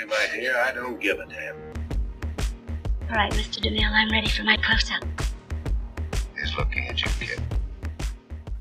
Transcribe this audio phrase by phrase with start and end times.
[0.00, 1.56] Honestly, my dear, I don't give a damn.
[3.10, 3.60] All right, Mr.
[3.60, 5.04] DeMille, I'm ready for my close-up.
[6.38, 7.40] He's looking at you, kid.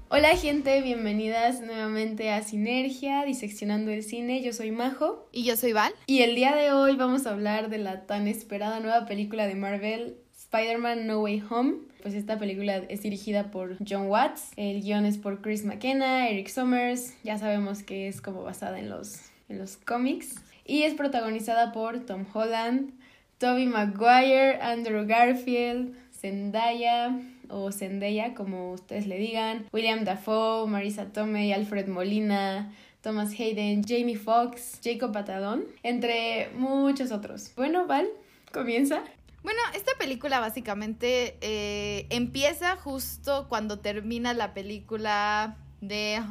[0.10, 4.42] Hola gente, bienvenidas nuevamente a Sinergia, diseccionando el cine.
[4.42, 5.94] Yo soy Majo Y yo soy Val.
[6.08, 9.56] y el día de hoy vamos a hablar de la tan esperada nueva película de
[9.56, 11.74] Marvel, Spider-Man No Way Home.
[12.02, 16.48] Pues esta película es dirigida por John Watts, el guion es por Chris McKenna, Eric
[16.48, 20.36] Summers, ya sabemos que es como basada en los, en los cómics.
[20.70, 22.94] Y es protagonizada por Tom Holland,
[23.40, 31.54] Tobey Maguire, Andrew Garfield, Zendaya o Zendaya, como ustedes le digan, William Dafoe, Marisa Tomei,
[31.54, 32.72] Alfred Molina,
[33.02, 37.52] Thomas Hayden, Jamie Foxx, Jacob Patadón, entre muchos otros.
[37.56, 38.08] Bueno, Val,
[38.54, 39.02] comienza.
[39.42, 46.22] Bueno, esta película básicamente eh, empieza justo cuando termina la película de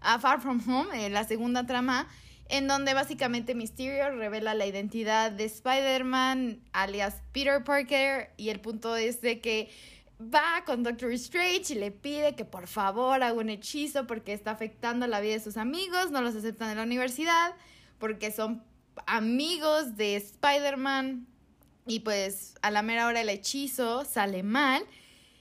[0.00, 2.08] A Far From Home, eh, la segunda trama,
[2.48, 8.96] en donde básicamente Mysterio revela la identidad de Spider-Man, alias Peter Parker, y el punto
[8.96, 9.70] es de que
[10.20, 14.52] va con Doctor Strange y le pide que por favor haga un hechizo porque está
[14.52, 17.54] afectando la vida de sus amigos, no los aceptan en la universidad,
[17.98, 18.62] porque son
[19.06, 21.26] amigos de Spider-Man,
[21.86, 24.84] y pues a la mera hora el hechizo sale mal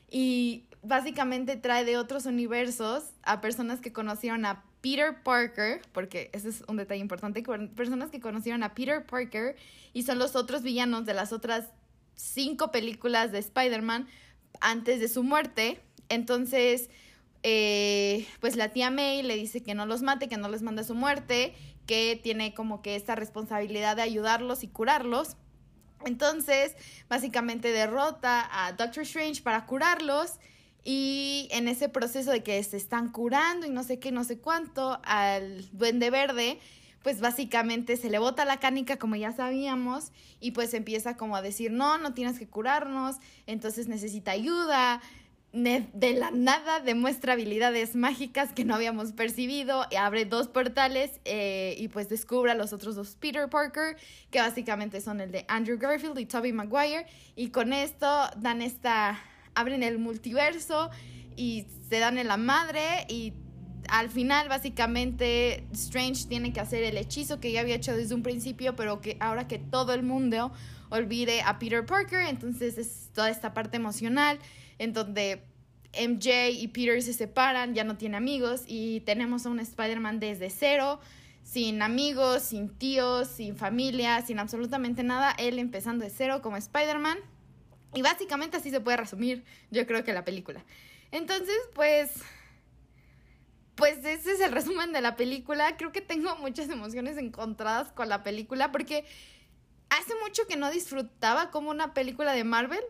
[0.10, 6.50] y básicamente trae de otros universos a personas que conocieron a Peter Parker, porque ese
[6.50, 7.42] es un detalle importante,
[7.76, 9.56] personas que conocieron a Peter Parker
[9.94, 11.70] y son los otros villanos de las otras
[12.16, 14.08] cinco películas de Spider-Man
[14.60, 15.80] antes de su muerte.
[16.10, 16.90] Entonces,
[17.44, 20.82] eh, pues la tía May le dice que no los mate, que no les mande
[20.82, 21.56] a su muerte,
[21.88, 25.38] que tiene como que esta responsabilidad de ayudarlos y curarlos.
[26.06, 26.76] Entonces,
[27.08, 30.40] básicamente derrota a Doctor Strange para curarlos
[30.84, 34.40] y en ese proceso de que se están curando y no sé qué, no sé
[34.40, 36.60] cuánto, al duende verde,
[37.04, 41.42] pues básicamente se le bota la canica como ya sabíamos y pues empieza como a
[41.42, 45.02] decir, no, no tienes que curarnos, entonces necesita ayuda.
[45.52, 51.90] De la nada demuestra habilidades mágicas que no habíamos percibido, abre dos portales eh, y
[51.90, 53.96] pues descubre a los otros dos Peter Parker,
[54.32, 57.06] que básicamente son el de Andrew Garfield y Tobey Maguire,
[57.36, 58.08] y con esto
[58.38, 59.22] dan esta,
[59.56, 60.90] abren el multiverso
[61.36, 63.34] y se dan en la madre y
[63.90, 68.24] al final básicamente Strange tiene que hacer el hechizo que ya había hecho desde un
[68.24, 70.52] principio, pero que ahora que todo el mundo
[70.90, 74.40] olvide a Peter Parker, entonces es toda esta parte emocional
[74.80, 75.44] en donde
[75.94, 80.50] MJ y Peter se separan, ya no tiene amigos y tenemos a un Spider-Man desde
[80.50, 81.00] cero,
[81.44, 87.18] sin amigos, sin tíos, sin familia, sin absolutamente nada, él empezando de cero como Spider-Man.
[87.94, 90.64] Y básicamente así se puede resumir, yo creo que la película.
[91.12, 92.12] Entonces, pues
[93.76, 95.78] pues ese es el resumen de la película.
[95.78, 99.06] Creo que tengo muchas emociones encontradas con la película porque
[99.90, 102.84] hace mucho que no disfrutaba como una película de Marvel,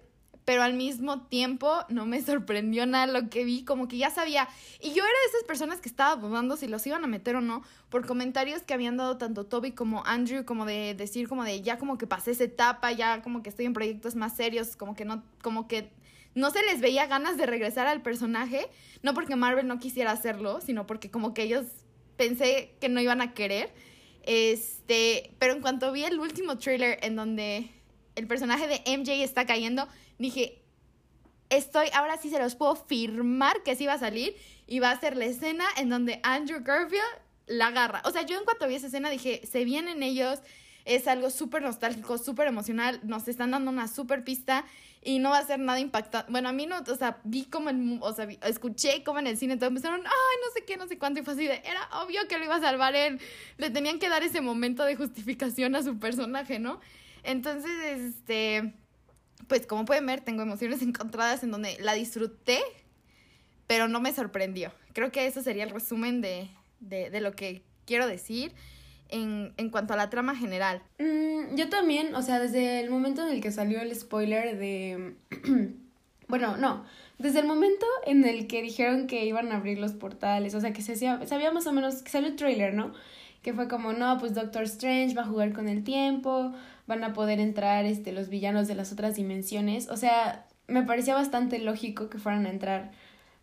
[0.45, 4.47] pero al mismo tiempo no me sorprendió nada lo que vi, como que ya sabía.
[4.81, 7.41] Y yo era de esas personas que estaba dudando si los iban a meter o
[7.41, 11.61] no, por comentarios que habían dado tanto Toby como Andrew, como de decir como de
[11.61, 14.95] ya como que pasé esa etapa, ya como que estoy en proyectos más serios, como
[14.95, 15.91] que no, como que
[16.35, 18.67] no se les veía ganas de regresar al personaje,
[19.01, 21.65] no porque Marvel no quisiera hacerlo, sino porque como que ellos
[22.17, 23.71] pensé que no iban a querer.
[24.23, 27.69] Este, pero en cuanto vi el último trailer en donde
[28.15, 29.87] el personaje de MJ está cayendo,
[30.17, 30.61] dije,
[31.49, 34.35] estoy, ahora sí se los puedo firmar que sí va a salir
[34.67, 37.03] y va a ser la escena en donde Andrew Garfield
[37.47, 38.01] la agarra.
[38.05, 40.39] O sea, yo en cuanto vi esa escena dije, se vienen ellos,
[40.85, 44.65] es algo súper nostálgico, súper emocional, nos están dando una súper pista
[45.01, 46.31] y no va a ser nada impactante.
[46.31, 49.37] Bueno, a mí no, o sea, vi como en, o sea, escuché como en el
[49.37, 51.89] cine, todos empezaron, ay, no sé qué, no sé cuánto, y fue así de, era
[52.01, 53.19] obvio que lo iba a salvar él.
[53.57, 56.79] Le tenían que dar ese momento de justificación a su personaje, ¿no?
[57.23, 58.73] Entonces, este,
[59.47, 62.59] pues como pueden ver, tengo emociones encontradas en donde la disfruté,
[63.67, 64.71] pero no me sorprendió.
[64.93, 66.49] Creo que eso sería el resumen de,
[66.79, 68.53] de, lo que quiero decir
[69.09, 70.83] en, en cuanto a la trama general.
[70.99, 75.15] Mm, yo también, o sea, desde el momento en el que salió el spoiler de...
[76.27, 76.85] bueno, no,
[77.17, 80.73] desde el momento en el que dijeron que iban a abrir los portales, o sea,
[80.73, 82.93] que se sabía más o menos, que salió el trailer, ¿no?
[83.41, 86.53] Que fue como, no, pues Doctor Strange va a jugar con el tiempo,
[86.87, 91.15] van a poder entrar este, los villanos de las otras dimensiones, o sea, me parecía
[91.15, 92.91] bastante lógico que fueran a entrar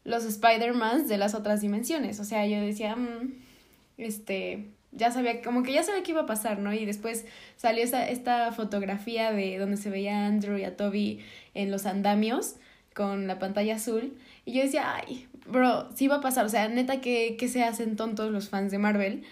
[0.04, 3.34] los Spider-Mans de las otras dimensiones, o sea, yo decía, "Mm,
[3.98, 6.72] este, ya sabía, como que ya sabía qué iba a pasar, ¿no?
[6.72, 7.24] Y después
[7.56, 11.20] salió esa, esta fotografía de donde se veía a Andrew y a Toby
[11.54, 12.56] en los andamios
[12.94, 14.16] con la pantalla azul.
[14.44, 16.44] Y yo decía, ay, bro, sí va a pasar.
[16.44, 19.24] O sea, neta que, que se hacen tontos los fans de Marvel.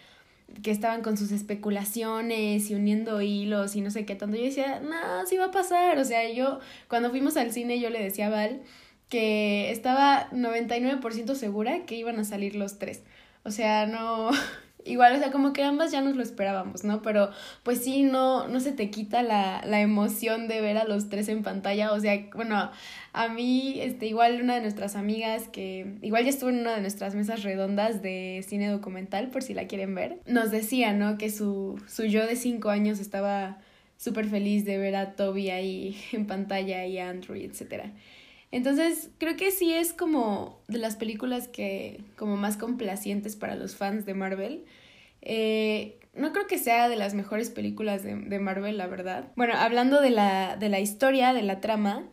[0.62, 4.36] Que estaban con sus especulaciones y uniendo hilos y no sé qué tanto.
[4.36, 5.98] Yo decía, no, sí va a pasar.
[5.98, 8.62] O sea, yo cuando fuimos al cine yo le decía a Val
[9.08, 13.02] que estaba 99% segura que iban a salir los tres.
[13.44, 14.30] O sea, no,
[14.84, 17.02] igual, o sea, como que ambas ya nos lo esperábamos, ¿no?
[17.02, 17.30] Pero
[17.62, 21.28] pues sí, no, no se te quita la, la emoción de ver a los tres
[21.28, 21.92] en pantalla.
[21.92, 22.70] O sea, bueno,
[23.12, 26.80] a mí, este, igual una de nuestras amigas que igual ya estuvo en una de
[26.80, 31.18] nuestras mesas redondas de cine documental, por si la quieren ver, nos decía, ¿no?
[31.18, 33.58] Que su, su yo de cinco años estaba
[33.96, 37.92] súper feliz de ver a Toby ahí en pantalla y a Andrew, etcétera.
[38.50, 43.76] Entonces, creo que sí es como de las películas que, como más complacientes para los
[43.76, 44.64] fans de Marvel.
[45.20, 49.32] Eh, no creo que sea de las mejores películas de, de, Marvel, la verdad.
[49.36, 52.04] Bueno, hablando de la, de la historia, de la trama,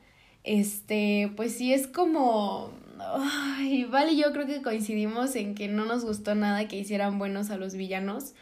[0.43, 2.71] este, pues sí es como...
[2.99, 7.49] Ay, vale, yo creo que coincidimos en que no nos gustó nada que hicieran buenos
[7.49, 8.33] a los villanos.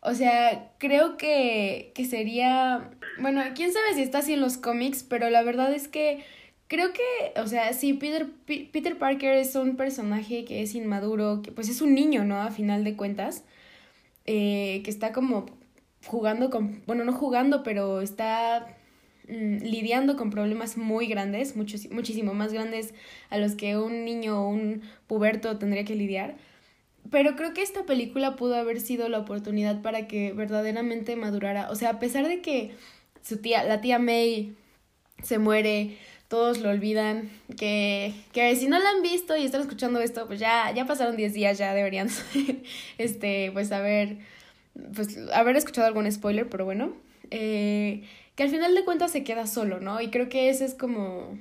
[0.00, 2.90] O sea, creo que, que sería...
[3.18, 6.24] Bueno, quién sabe si está así en los cómics, pero la verdad es que
[6.68, 11.42] creo que, o sea, sí, Peter, P Peter Parker es un personaje que es inmaduro,
[11.42, 12.40] que pues es un niño, ¿no?
[12.40, 13.44] A final de cuentas,
[14.26, 15.46] eh, que está como
[16.06, 18.76] jugando con, bueno, no jugando, pero está
[19.28, 22.94] mm, lidiando con problemas muy grandes, muchos, muchísimo más grandes
[23.30, 26.36] a los que un niño o un puberto tendría que lidiar.
[27.10, 31.70] Pero creo que esta película pudo haber sido la oportunidad para que verdaderamente madurara.
[31.70, 32.72] O sea, a pesar de que
[33.22, 34.56] su tía, la tía May
[35.22, 35.96] se muere,
[36.34, 40.40] todos lo olvidan, que, que si no la han visto y están escuchando esto, pues
[40.40, 42.08] ya, ya pasaron 10 días, ya deberían
[42.98, 44.18] este, pues haber,
[44.96, 46.92] pues haber escuchado algún spoiler, pero bueno,
[47.30, 48.02] eh,
[48.34, 50.00] que al final de cuentas se queda solo, ¿no?
[50.00, 51.38] Y creo que ese es como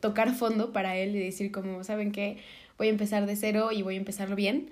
[0.00, 2.36] tocar fondo para él y decir como, ¿saben qué?
[2.76, 4.68] Voy a empezar de cero y voy a empezarlo bien.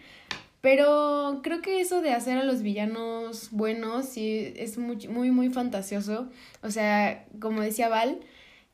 [0.61, 5.49] Pero creo que eso de hacer a los villanos buenos sí es muy, muy, muy
[5.49, 6.29] fantasioso.
[6.63, 8.21] O sea, como decía Val,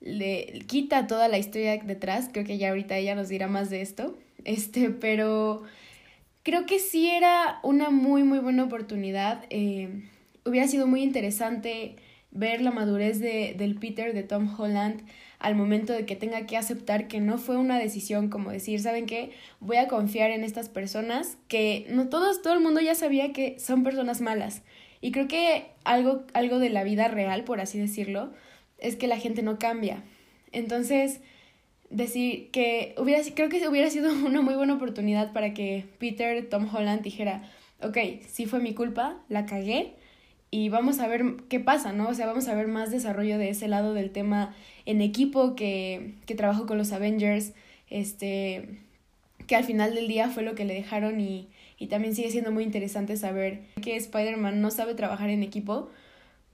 [0.00, 3.82] le quita toda la historia detrás, creo que ya ahorita ella nos dirá más de
[3.82, 5.62] esto, este, pero
[6.42, 9.44] creo que sí era una muy, muy buena oportunidad.
[9.50, 10.08] Eh,
[10.44, 11.96] hubiera sido muy interesante
[12.30, 15.02] ver la madurez de, del Peter de Tom Holland
[15.38, 19.06] al momento de que tenga que aceptar que no fue una decisión como decir, ¿saben
[19.06, 19.32] qué?
[19.60, 23.58] Voy a confiar en estas personas que no todos, todo el mundo ya sabía que
[23.58, 24.62] son personas malas.
[25.00, 28.32] Y creo que algo, algo de la vida real, por así decirlo,
[28.78, 30.02] es que la gente no cambia.
[30.52, 31.20] Entonces,
[31.90, 36.68] decir que hubiera, creo que hubiera sido una muy buena oportunidad para que Peter, Tom
[36.72, 37.50] Holland dijera,
[37.82, 39.94] ok, sí fue mi culpa, la cagué
[40.50, 42.08] y vamos a ver qué pasa, ¿no?
[42.08, 46.14] O sea, vamos a ver más desarrollo de ese lado del tema en equipo que,
[46.26, 47.52] que trabajó con los Avengers,
[47.90, 48.78] este,
[49.46, 52.52] que al final del día fue lo que le dejaron y, y también sigue siendo
[52.52, 55.90] muy interesante saber que Spider-Man no sabe trabajar en equipo,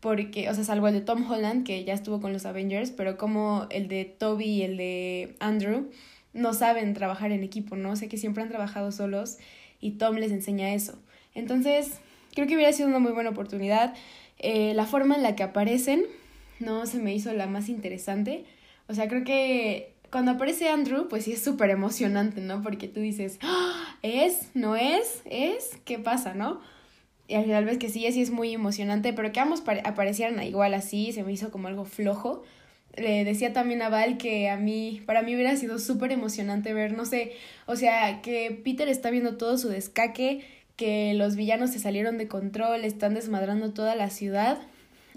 [0.03, 3.17] porque, o sea, salvo el de Tom Holland, que ya estuvo con los Avengers, pero
[3.17, 5.91] como el de Toby y el de Andrew
[6.33, 7.95] no saben trabajar en equipo, ¿no?
[7.95, 9.39] sé que siempre han trabajado solos
[9.81, 10.99] y Tom les enseña eso.
[11.37, 12.01] Entonces,
[12.35, 13.95] creo que hubiera sido una muy buena oportunidad.
[14.41, 16.05] Eh, la forma en la que aparecen
[16.59, 18.45] no se me hizo la más interesante.
[18.89, 22.61] O sea, creo que cuando aparece Andrew, pues sí es súper emocionante, ¿no?
[22.61, 23.97] Porque tú dices, ¡Ah!
[24.03, 24.51] ¿es?
[24.55, 25.23] ¿No es?
[25.27, 25.79] ¿Es?
[25.85, 26.61] ¿Qué pasa, no?
[27.29, 30.75] Y al final ves que sí, así es muy emocionante, pero que ambos aparecieran igual
[30.75, 32.43] así, se me hizo como algo flojo.
[32.95, 36.93] Le decía también a Val que a mí, para mí hubiera sido súper emocionante ver,
[36.93, 37.33] no sé,
[37.67, 40.45] o sea, que Peter está viendo todo su descaque,
[40.77, 44.59] que los villanos se salieron de control, están desmadrando toda la ciudad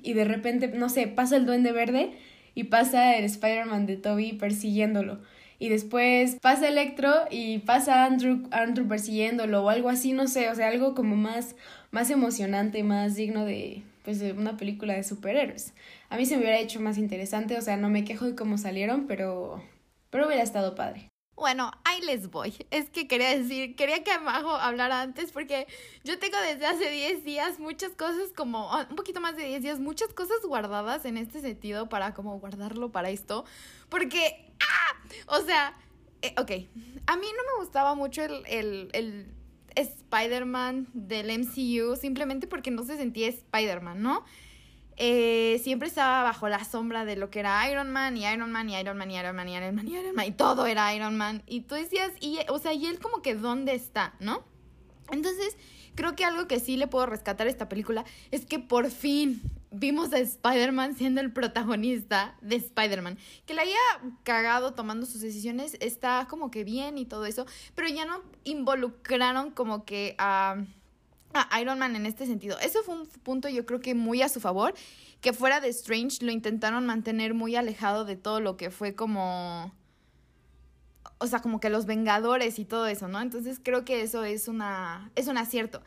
[0.01, 2.11] y de repente, no sé, pasa el duende verde
[2.53, 5.19] y pasa el Spider-Man de Toby persiguiéndolo
[5.59, 10.55] y después pasa Electro y pasa Andrew, Andrew persiguiéndolo o algo así, no sé, o
[10.55, 11.55] sea, algo como más,
[11.91, 15.73] más emocionante, más digno de, pues, una película de superhéroes.
[16.09, 18.57] A mí se me hubiera hecho más interesante, o sea, no me quejo de cómo
[18.57, 19.63] salieron, pero,
[20.09, 21.09] pero hubiera estado padre.
[21.35, 22.53] Bueno, ahí les voy.
[22.71, 25.67] Es que quería decir, quería que Majo hablara antes porque
[26.05, 29.61] yo tengo desde hace 10 días muchas cosas como, ah, un poquito más de 10
[29.61, 33.43] días, muchas cosas guardadas en este sentido para como guardarlo para esto.
[33.89, 34.44] Porque,
[35.27, 35.73] O sea,
[36.21, 36.51] eh, ok,
[37.07, 39.35] a mí no me gustaba mucho el, el, el
[39.75, 44.23] Spider-Man del MCU simplemente porque no se sentía Spider-Man, ¿no?
[44.97, 48.69] Eh, siempre estaba bajo la sombra de lo que era Iron Man y Iron Man
[48.69, 50.93] y Iron Man y Iron Man y Iron Man y Iron Man y todo era
[50.95, 51.43] Iron Man.
[51.47, 54.45] Y tú decías, y, o sea, y él como que dónde está, ¿no?
[55.11, 55.57] Entonces,
[55.95, 59.41] creo que algo que sí le puedo rescatar a esta película es que por fin
[59.71, 63.17] vimos a Spider-Man siendo el protagonista de Spider-Man.
[63.45, 63.77] Que le haya
[64.23, 69.51] cagado tomando sus decisiones está como que bien y todo eso, pero ya no involucraron
[69.51, 70.57] como que a
[71.35, 72.57] a Iron Man en este sentido.
[72.59, 74.73] Eso fue un punto yo creo que muy a su favor,
[75.21, 79.73] que fuera de Strange lo intentaron mantener muy alejado de todo lo que fue como...
[81.25, 83.19] O sea, como que los Vengadores y todo eso, ¿no?
[83.19, 85.81] Entonces creo que eso es una es un acierto.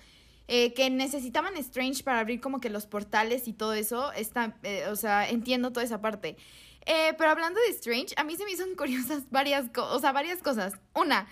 [0.50, 4.86] Eh, que necesitaban Strange para abrir como que los portales y todo eso, está, eh,
[4.88, 6.38] o sea, entiendo toda esa parte.
[6.86, 10.42] Eh, pero hablando de Strange, a mí se me hizo curiosas varias, o sea, varias
[10.42, 10.78] cosas.
[10.94, 11.28] Una,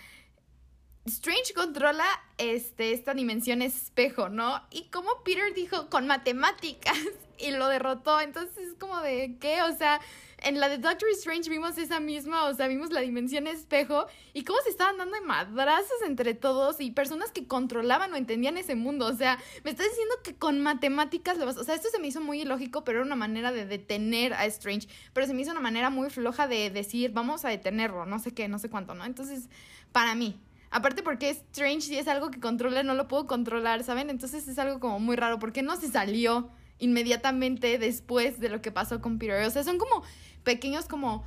[1.06, 2.04] Strange controla
[2.36, 4.60] este, esta dimensión espejo, ¿no?
[4.70, 6.98] Y como Peter dijo, con matemáticas
[7.38, 8.20] y lo derrotó.
[8.20, 9.62] Entonces es como de, ¿qué?
[9.62, 10.00] O sea,
[10.46, 14.44] en la de Doctor Strange vimos esa misma, o sea, vimos la dimensión espejo y
[14.44, 19.06] cómo se estaban dando madrazos entre todos y personas que controlaban o entendían ese mundo.
[19.06, 21.56] O sea, me estás diciendo que con matemáticas lo vas.
[21.56, 24.46] O sea, esto se me hizo muy ilógico, pero era una manera de detener a
[24.46, 24.88] Strange.
[25.12, 28.32] Pero se me hizo una manera muy floja de decir, vamos a detenerlo, no sé
[28.32, 29.04] qué, no sé cuánto, ¿no?
[29.04, 29.48] Entonces,
[29.90, 30.40] para mí.
[30.70, 34.10] Aparte porque Strange si es algo que controla, no lo puedo controlar, ¿saben?
[34.10, 35.38] Entonces es algo como muy raro.
[35.38, 39.44] ¿Por qué no se salió inmediatamente después de lo que pasó con Peter?
[39.44, 40.02] O sea, son como
[40.46, 41.24] pequeños como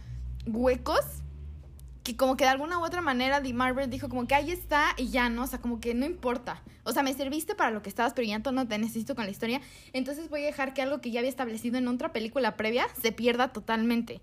[0.47, 1.01] huecos
[2.03, 4.95] que como que de alguna u otra manera The Marvel dijo como que ahí está
[4.95, 5.43] y ya, ¿no?
[5.43, 6.63] O sea, como que no importa.
[6.85, 9.31] O sea, me serviste para lo que estabas, pero ya no te necesito con la
[9.31, 9.59] historia.
[9.91, 13.11] Entonces voy a dejar que algo que ya había establecido en otra película previa se
[13.11, 14.21] pierda totalmente.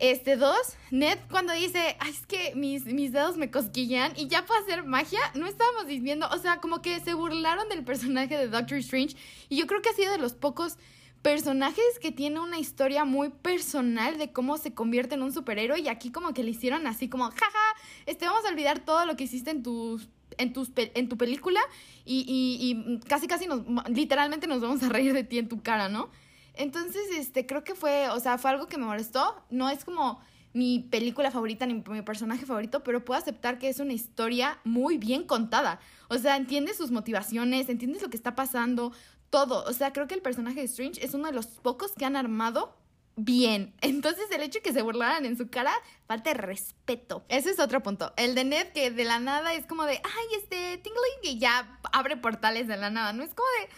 [0.00, 4.60] Este, dos, Ned cuando dice, es que mis, mis dedos me cosquillan y ya puedo
[4.60, 8.78] hacer magia, no estábamos diciendo, o sea, como que se burlaron del personaje de Doctor
[8.78, 9.16] Strange
[9.48, 10.76] y yo creo que ha sido de los pocos
[11.22, 15.88] personajes que tiene una historia muy personal de cómo se convierte en un superhéroe y
[15.88, 17.76] aquí como que le hicieron así como, jaja,
[18.06, 20.54] este, vamos a olvidar todo lo que hiciste en tus en,
[20.94, 21.60] en tu película
[22.04, 25.62] y, y, y casi casi nos, literalmente nos vamos a reír de ti en tu
[25.62, 26.10] cara, ¿no?
[26.54, 29.42] Entonces, este, creo que fue, o sea, fue algo que me molestó.
[29.50, 30.20] No es como
[30.52, 34.98] mi película favorita ni mi personaje favorito, pero puedo aceptar que es una historia muy
[34.98, 35.80] bien contada.
[36.08, 38.92] O sea, entiendes sus motivaciones, entiendes lo que está pasando,
[39.32, 39.64] todo.
[39.64, 42.14] O sea, creo que el personaje de Strange es uno de los pocos que han
[42.14, 42.76] armado
[43.16, 43.74] bien.
[43.80, 45.72] Entonces, el hecho de que se burlaran en su cara,
[46.06, 47.24] falta de respeto.
[47.28, 48.12] Ese es otro punto.
[48.16, 51.80] El de Ned, que de la nada es como de, ay, este, tingling, y ya
[51.92, 53.24] abre portales de la nada, ¿no?
[53.24, 53.74] Es como de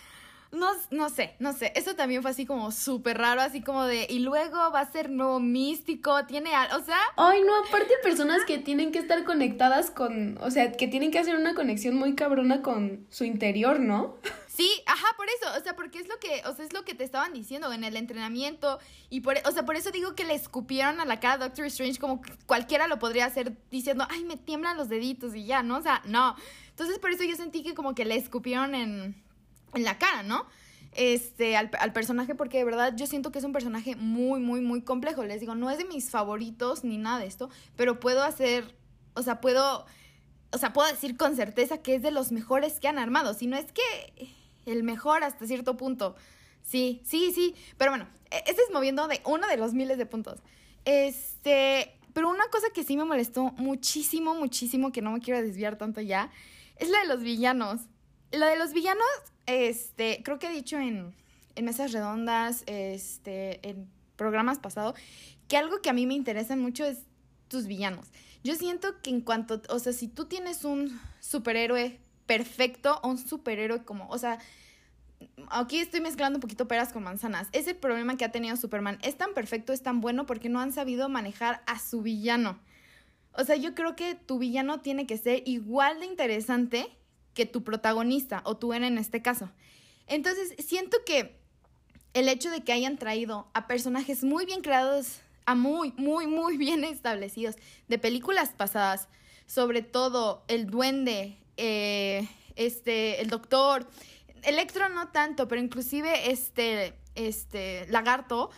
[0.54, 1.72] no, no sé, no sé.
[1.74, 4.06] Eso también fue así como súper raro, así como de.
[4.08, 6.50] Y luego va a ser nuevo místico, tiene.
[6.76, 6.98] O sea.
[7.16, 10.38] Ay, no, aparte personas que tienen que estar conectadas con.
[10.40, 14.16] O sea, que tienen que hacer una conexión muy cabrona con su interior, ¿no?
[14.54, 16.94] Sí, ajá, por eso, o sea, porque es lo que, o sea, es lo que
[16.94, 18.78] te estaban diciendo en el entrenamiento
[19.10, 21.66] y por, o sea, por eso digo que le escupieron a la cara a Doctor
[21.66, 25.78] Strange como cualquiera lo podría hacer diciendo, ay, me tiemblan los deditos y ya, ¿no?
[25.78, 26.36] O sea, no.
[26.68, 29.20] Entonces, por eso yo sentí que como que le escupieron en,
[29.74, 30.46] en la cara, ¿no?
[30.92, 34.82] Este, al, personaje, porque de verdad yo siento que es un personaje muy, muy, muy
[34.82, 35.24] complejo.
[35.24, 38.76] Les digo, no es de mis favoritos ni nada de esto, pero puedo hacer,
[39.14, 39.84] o sea, puedo,
[40.52, 43.34] o sea, puedo decir con certeza que es de los mejores que han armado.
[43.34, 46.16] Si no es que el mejor hasta cierto punto.
[46.62, 47.54] Sí, sí, sí.
[47.76, 50.40] Pero bueno, este es moviendo de uno de los miles de puntos.
[50.84, 55.76] Este, pero una cosa que sí me molestó muchísimo, muchísimo, que no me quiero desviar
[55.76, 56.30] tanto ya,
[56.76, 57.82] es la de los villanos.
[58.32, 59.06] La de los villanos
[59.46, 61.14] este, creo que he dicho en,
[61.54, 64.94] en mesas redondas, este, en programas pasados,
[65.48, 66.98] que algo que a mí me interesa mucho es
[67.48, 68.08] tus villanos.
[68.42, 73.18] Yo siento que en cuanto, o sea, si tú tienes un superhéroe perfecto o un
[73.18, 74.38] superhéroe como, o sea,
[75.50, 77.48] aquí estoy mezclando un poquito peras con manzanas.
[77.52, 80.72] Ese problema que ha tenido Superman es tan perfecto, es tan bueno porque no han
[80.72, 82.58] sabido manejar a su villano.
[83.32, 86.86] O sea, yo creo que tu villano tiene que ser igual de interesante
[87.34, 89.50] que tu protagonista o tú en este caso.
[90.06, 91.36] Entonces, siento que
[92.12, 96.56] el hecho de que hayan traído a personajes muy bien creados, a muy, muy, muy
[96.56, 97.56] bien establecidos
[97.88, 99.08] de películas pasadas,
[99.46, 103.86] sobre todo el duende, eh, este, el doctor,
[104.42, 108.50] Electro no tanto, pero inclusive este, este, lagarto,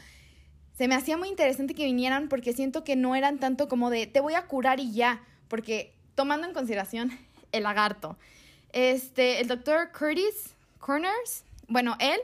[0.77, 4.07] se me hacía muy interesante que vinieran porque siento que no eran tanto como de
[4.07, 7.17] te voy a curar y ya, porque tomando en consideración
[7.53, 8.17] el lagarto,
[8.73, 12.21] este, el doctor Curtis Corners, bueno, él,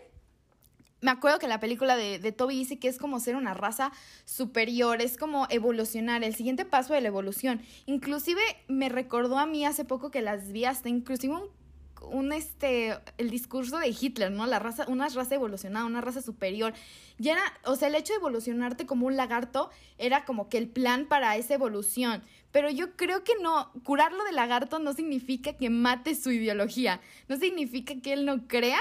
[1.03, 3.93] me acuerdo que la película de, de, Toby dice que es como ser una raza
[4.25, 7.61] superior, es como evolucionar, el siguiente paso de la evolución.
[7.87, 11.63] Inclusive me recordó a mí hace poco que las vi hasta inclusive un
[12.11, 14.47] un este el discurso de Hitler, ¿no?
[14.47, 16.75] La raza, una raza evolucionada, una raza superior.
[17.19, 20.69] Y era, o sea, el hecho de evolucionarte como un lagarto era como que el
[20.69, 22.23] plan para esa evolución.
[22.51, 27.01] Pero yo creo que no, curarlo de lagarto no significa que mate su ideología.
[27.29, 28.81] No significa que él no crea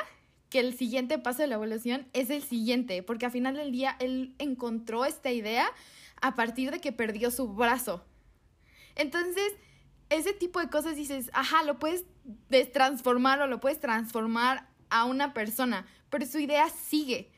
[0.51, 3.95] que el siguiente paso de la evolución es el siguiente, porque al final del día
[3.99, 5.65] él encontró esta idea
[6.21, 8.03] a partir de que perdió su brazo.
[8.95, 9.53] Entonces,
[10.09, 12.03] ese tipo de cosas dices, ajá, lo puedes
[12.49, 17.31] destransformar o lo puedes transformar a una persona, pero su idea sigue.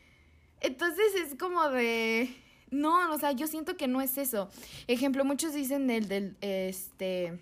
[0.59, 2.35] Entonces es como de...
[2.71, 4.49] No, o sea, yo siento que no es eso.
[4.87, 7.39] Ejemplo, muchos dicen del, del, este,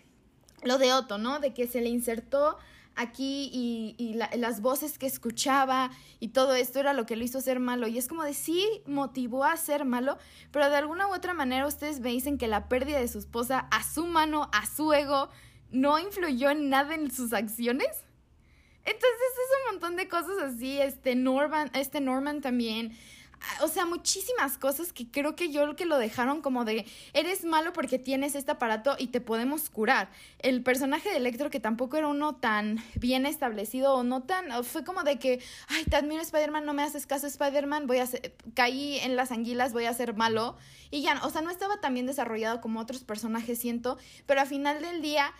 [0.63, 1.39] lo de Otto, ¿no?
[1.39, 2.57] De que se le insertó
[2.95, 7.23] aquí y, y la, las voces que escuchaba y todo esto era lo que lo
[7.23, 7.87] hizo ser malo.
[7.87, 10.17] Y es como de sí motivó a ser malo,
[10.51, 13.67] pero de alguna u otra manera ustedes me dicen que la pérdida de su esposa
[13.71, 15.29] a su mano, a su ego,
[15.71, 18.03] no influyó en nada en sus acciones.
[18.83, 22.97] Entonces es un montón de cosas así, este Norman, este Norman también,
[23.61, 27.73] o sea, muchísimas cosas que creo que yo que lo dejaron como de, eres malo
[27.73, 30.09] porque tienes este aparato y te podemos curar.
[30.39, 34.83] El personaje de Electro que tampoco era uno tan bien establecido o no tan, fue
[34.83, 38.35] como de que, ay, te admiro Spider-Man, no me haces caso Spider-Man, voy a ser,
[38.53, 40.57] caí en las anguilas, voy a ser malo.
[40.89, 44.47] Y ya, o sea, no estaba tan bien desarrollado como otros personajes, siento, pero al
[44.47, 45.33] final del día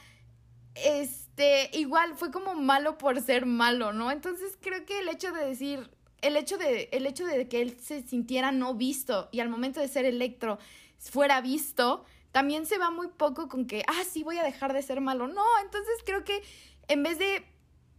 [0.76, 4.12] este, igual fue como malo por ser malo, ¿no?
[4.12, 5.90] Entonces creo que el hecho de decir,
[6.22, 9.80] el hecho de, el hecho de que él se sintiera no visto y al momento
[9.80, 10.60] de ser Electro
[11.00, 14.82] fuera visto, también se va muy poco con que, ah, sí, voy a dejar de
[14.82, 15.28] ser malo.
[15.28, 16.42] No, entonces creo que
[16.88, 17.44] en vez de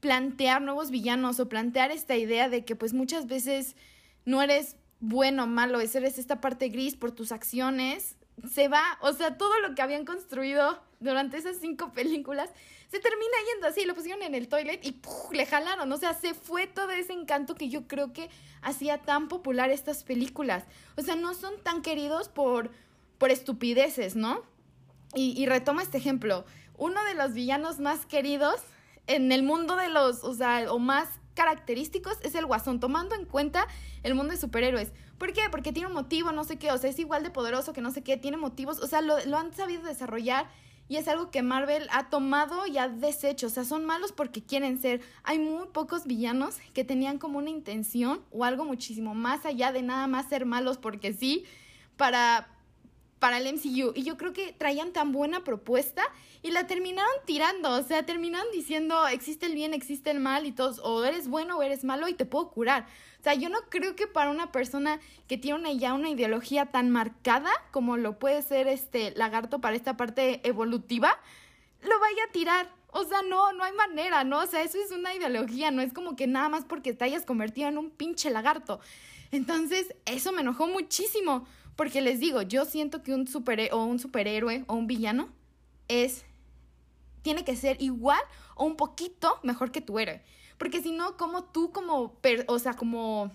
[0.00, 3.76] plantear nuevos villanos o plantear esta idea de que pues muchas veces
[4.24, 8.16] no eres bueno o malo, es eres esta parte gris por tus acciones,
[8.50, 12.50] se va, o sea, todo lo que habían construido durante esas cinco películas
[12.92, 15.00] se termina yendo así, lo pusieron en el toilet y
[15.34, 18.28] le jalaron, o sea, se fue todo ese encanto que yo creo que
[18.60, 20.64] hacía tan popular estas películas.
[20.98, 22.70] O sea, no son tan queridos por,
[23.16, 24.42] por estupideces, ¿no?
[25.14, 26.44] Y, y retomo este ejemplo,
[26.76, 28.60] uno de los villanos más queridos
[29.06, 33.24] en el mundo de los, o sea, o más característicos es el guasón, tomando en
[33.24, 33.66] cuenta
[34.02, 34.92] el mundo de superhéroes.
[35.16, 35.40] ¿Por qué?
[35.50, 37.90] Porque tiene un motivo, no sé qué, o sea, es igual de poderoso que no
[37.90, 40.46] sé qué, tiene motivos, o sea, lo han sabido desarrollar
[40.92, 44.42] y es algo que Marvel ha tomado y ha deshecho, o sea, son malos porque
[44.42, 45.00] quieren ser.
[45.22, 49.80] Hay muy pocos villanos que tenían como una intención o algo muchísimo más allá de
[49.80, 51.46] nada más ser malos porque sí,
[51.96, 52.46] para
[53.22, 53.92] para el MCU.
[53.94, 56.02] Y yo creo que traían tan buena propuesta
[56.42, 57.70] y la terminaron tirando.
[57.70, 61.56] O sea, terminaron diciendo, existe el bien, existe el mal y todos, o eres bueno
[61.56, 62.84] o eres malo y te puedo curar.
[63.20, 66.66] O sea, yo no creo que para una persona que tiene una, ya una ideología
[66.66, 71.16] tan marcada como lo puede ser este lagarto para esta parte evolutiva,
[71.80, 72.74] lo vaya a tirar.
[72.88, 74.40] O sea, no, no hay manera, ¿no?
[74.40, 77.24] O sea, eso es una ideología, no es como que nada más porque te hayas
[77.24, 78.80] convertido en un pinche lagarto.
[79.30, 81.46] Entonces, eso me enojó muchísimo.
[81.76, 85.30] Porque les digo, yo siento que un, super, o un superhéroe o un villano
[85.88, 86.24] es.
[87.22, 88.20] tiene que ser igual
[88.54, 90.22] o un poquito mejor que tu héroe.
[90.58, 92.18] Porque si no, como tú, como.
[92.46, 93.32] o sea, como.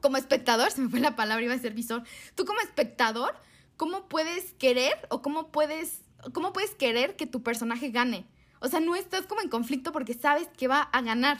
[0.00, 2.04] Como espectador, se me fue la palabra, iba a ser visor.
[2.34, 3.34] Tú, como espectador,
[3.76, 6.02] ¿cómo puedes querer o cómo puedes.
[6.32, 8.26] ¿Cómo puedes querer que tu personaje gane?
[8.60, 11.38] O sea, no estás como en conflicto porque sabes que va a ganar.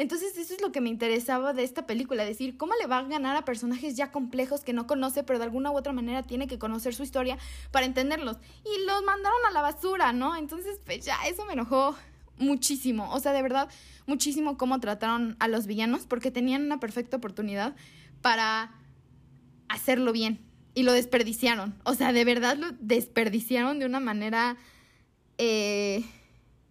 [0.00, 3.02] Entonces eso es lo que me interesaba de esta película, decir, ¿cómo le va a
[3.02, 6.46] ganar a personajes ya complejos que no conoce, pero de alguna u otra manera tiene
[6.46, 7.36] que conocer su historia
[7.70, 8.38] para entenderlos?
[8.64, 10.36] Y los mandaron a la basura, ¿no?
[10.36, 11.94] Entonces, pues ya, eso me enojó
[12.38, 13.12] muchísimo.
[13.12, 13.68] O sea, de verdad,
[14.06, 17.76] muchísimo cómo trataron a los villanos, porque tenían una perfecta oportunidad
[18.22, 18.72] para
[19.68, 20.40] hacerlo bien.
[20.72, 21.78] Y lo desperdiciaron.
[21.84, 24.56] O sea, de verdad lo desperdiciaron de una manera
[25.36, 26.06] eh,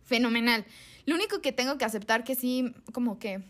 [0.02, 0.66] fenomenal.
[1.06, 3.42] Lo único que tengo que aceptar que sí, como que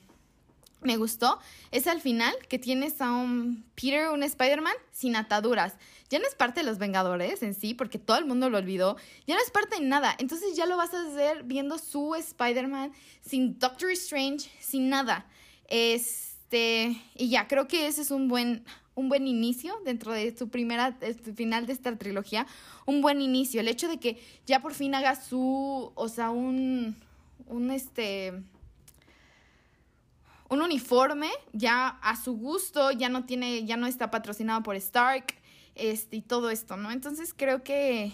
[0.82, 1.40] me gustó,
[1.72, 5.74] es al final que tienes a un Peter, un Spider-Man, sin ataduras.
[6.10, 8.96] Ya no es parte de los Vengadores en sí, porque todo el mundo lo olvidó.
[9.28, 10.16] Ya no es parte de nada.
[10.18, 15.26] Entonces ya lo vas a hacer viendo su Spider-Man, sin Doctor Strange, sin nada.
[15.68, 18.64] Este, y ya, creo que ese es un buen,
[18.96, 20.98] un buen inicio dentro de su primera,
[21.36, 22.48] final de esta trilogía.
[22.86, 23.60] Un buen inicio.
[23.60, 26.96] El hecho de que ya por fin haga su, o sea, un
[27.50, 28.42] un este
[30.50, 35.36] un uniforme ya a su gusto, ya no tiene, ya no está patrocinado por Stark,
[35.76, 36.92] este, y todo esto, ¿no?
[36.92, 38.12] Entonces creo que,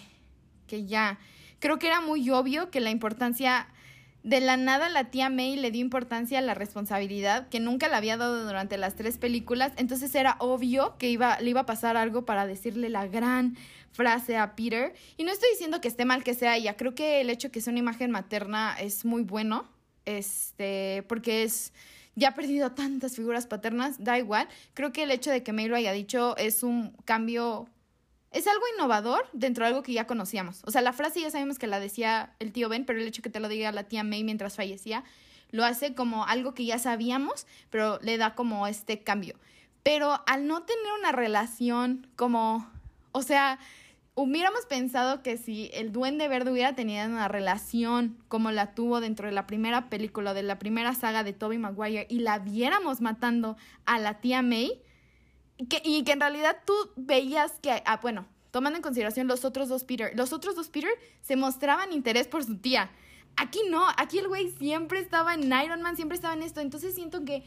[0.68, 1.18] que ya,
[1.60, 3.68] creo que era muy obvio que la importancia,
[4.26, 7.96] de la nada la tía May le dio importancia a la responsabilidad, que nunca le
[7.96, 11.96] había dado durante las tres películas, entonces era obvio que iba, le iba a pasar
[11.96, 13.56] algo para decirle la gran
[13.92, 14.96] frase a Peter.
[15.16, 17.62] Y no estoy diciendo que esté mal que sea ella, creo que el hecho que
[17.62, 19.70] sea una imagen materna es muy bueno,
[20.06, 21.72] este, porque es
[22.16, 24.48] ya ha perdido tantas figuras paternas, da igual.
[24.74, 27.68] Creo que el hecho de que May lo haya dicho es un cambio,
[28.36, 30.62] es algo innovador dentro de algo que ya conocíamos.
[30.66, 33.22] O sea, la frase ya sabemos que la decía el tío Ben, pero el hecho
[33.22, 35.06] que te lo diga la tía May mientras fallecía,
[35.52, 39.40] lo hace como algo que ya sabíamos, pero le da como este cambio.
[39.84, 42.70] Pero al no tener una relación como,
[43.14, 43.58] o sea,
[44.16, 49.28] hubiéramos pensado que si el Duende Verde hubiera tenido una relación como la tuvo dentro
[49.30, 53.56] de la primera película, de la primera saga de Tobey Maguire, y la viéramos matando
[53.86, 54.82] a la tía May,
[55.70, 59.70] que, y que en realidad tú veías que, ah, bueno, tomando en consideración los otros
[59.70, 60.92] dos Peter, los otros dos Peter
[61.22, 62.90] se mostraban interés por su tía.
[63.38, 66.96] Aquí no, aquí el güey siempre estaba en Iron Man, siempre estaba en esto, entonces
[66.96, 67.44] siento que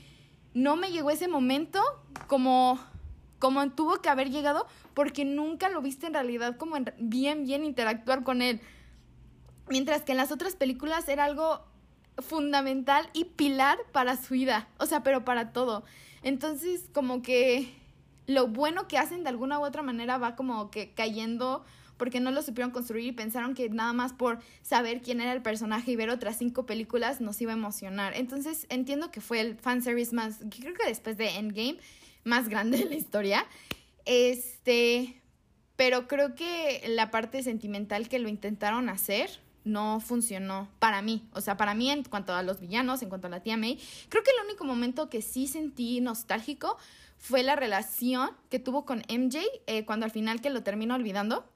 [0.55, 1.81] no me llegó ese momento
[2.27, 2.79] como
[3.38, 8.25] como tuvo que haber llegado porque nunca lo viste en realidad como bien, bien interactuar
[8.25, 8.61] con él.
[9.68, 11.64] Mientras que en las otras películas era algo
[12.18, 15.85] fundamental y pilar para su vida, o sea, pero para todo.
[16.23, 17.73] Entonces, como que
[18.29, 21.64] lo bueno que hacen de alguna u otra manera va como que cayendo
[21.97, 25.43] porque no lo supieron construir y pensaron que nada más por saber quién era el
[25.43, 28.14] personaje y ver otras cinco películas nos iba a emocionar.
[28.14, 31.79] Entonces entiendo que fue el fanservice más, creo que después de Endgame,
[32.23, 33.47] más grande de la historia.
[34.05, 35.21] Este,
[35.77, 39.31] pero creo que la parte sentimental que lo intentaron hacer
[39.68, 41.28] no funcionó para mí.
[41.33, 43.78] O sea, para mí en cuanto a los villanos, en cuanto a la tía May,
[44.09, 46.76] creo que el único momento que sí sentí nostálgico
[47.18, 51.48] fue la relación que tuvo con MJ eh, cuando al final que lo termino olvidando.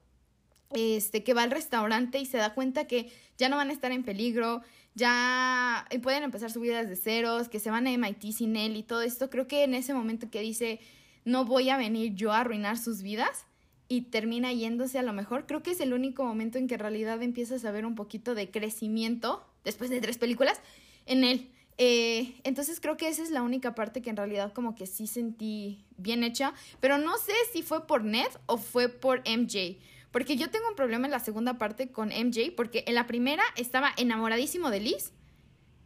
[0.75, 3.91] Este, que va al restaurante y se da cuenta que ya no van a estar
[3.91, 4.63] en peligro,
[4.95, 8.81] ya pueden empezar su vida desde ceros, que se van a MIT sin él y
[8.81, 10.79] todo esto, creo que en ese momento que dice,
[11.25, 13.45] no voy a venir yo a arruinar sus vidas
[13.93, 16.79] y termina yéndose a lo mejor, creo que es el único momento en que en
[16.79, 20.59] realidad empiezas a ver un poquito de crecimiento, después de tres películas,
[21.05, 21.51] en él.
[21.77, 25.05] Eh, entonces creo que esa es la única parte que en realidad como que sí
[25.05, 29.77] sentí bien hecha, pero no sé si fue por Ned o fue por MJ.
[30.11, 33.43] Porque yo tengo un problema en la segunda parte con MJ, porque en la primera
[33.57, 35.11] estaba enamoradísimo de Liz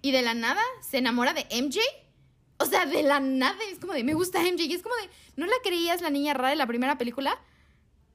[0.01, 1.79] y de la nada se enamora de MJ.
[2.59, 4.63] O sea, de la nada es como de, me gusta MJ.
[4.63, 7.37] Y es como de, ¿no la creías la niña rara de la primera película?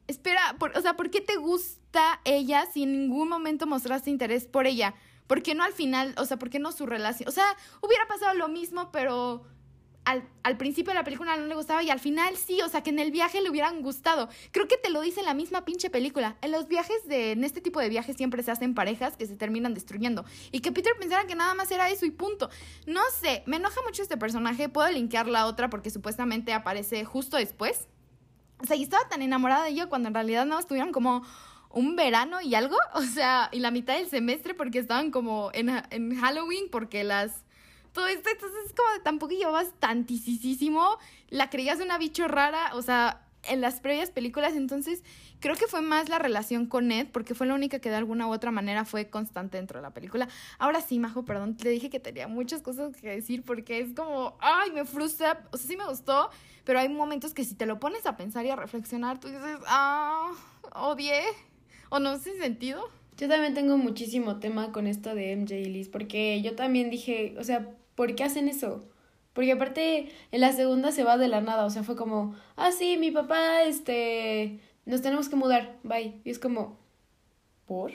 [0.09, 4.67] Espera, o sea, ¿por qué te gusta ella si en ningún momento mostraste interés por
[4.67, 4.95] ella?
[5.27, 7.29] ¿Por qué no al final, o sea, por qué no su relación?
[7.29, 7.47] O sea,
[7.81, 9.45] hubiera pasado lo mismo, pero
[10.05, 12.83] al, al, principio de la película no le gustaba y al final sí, o sea,
[12.83, 14.29] que en el viaje le hubieran gustado.
[14.51, 16.37] Creo que te lo dice la misma pinche película.
[16.43, 19.37] En los viajes de, en este tipo de viajes siempre se hacen parejas que se
[19.37, 20.25] terminan destruyendo.
[20.51, 22.51] Y que Peter pensara que nada más era eso y punto.
[22.87, 24.69] No sé, me enoja mucho este personaje.
[24.69, 27.87] Puedo linkear la otra porque supuestamente aparece justo después.
[28.63, 31.25] O sea, y estaba tan enamorada de ella cuando en realidad no estuvieron como
[31.71, 35.71] un verano y algo, o sea, y la mitad del semestre porque estaban como en,
[35.91, 37.43] en Halloween porque las
[37.93, 38.31] todo esto.
[38.31, 40.99] Entonces es como tampoco llevabas tantísimo.
[41.29, 44.55] La creías una bicho rara, o sea, en las previas películas.
[44.55, 45.03] Entonces
[45.41, 48.27] creo que fue más la relación con Ed, porque fue la única que de alguna
[48.27, 50.29] u otra manera fue constante dentro de la película.
[50.59, 54.37] Ahora sí, Majo, perdón, te dije que tenía muchas cosas que decir porque es como,
[54.41, 55.49] ay, me frustra.
[55.53, 56.31] O sea, sí me gustó,
[56.65, 59.59] pero hay momentos que si te lo pones a pensar y a reflexionar, tú dices,
[59.67, 60.33] ah,
[60.75, 61.23] odié.
[61.91, 62.89] O no sé sentido.
[63.19, 67.35] Yo también tengo muchísimo tema con esto de MJ y Liz, porque yo también dije,
[67.39, 68.89] o sea, ¿por qué hacen eso?
[69.33, 72.73] Porque aparte en la segunda se va de la nada, o sea, fue como, ah,
[72.73, 76.21] sí, mi papá, este, nos tenemos que mudar, bye.
[76.25, 76.79] Y es como,
[77.67, 77.93] ¿por?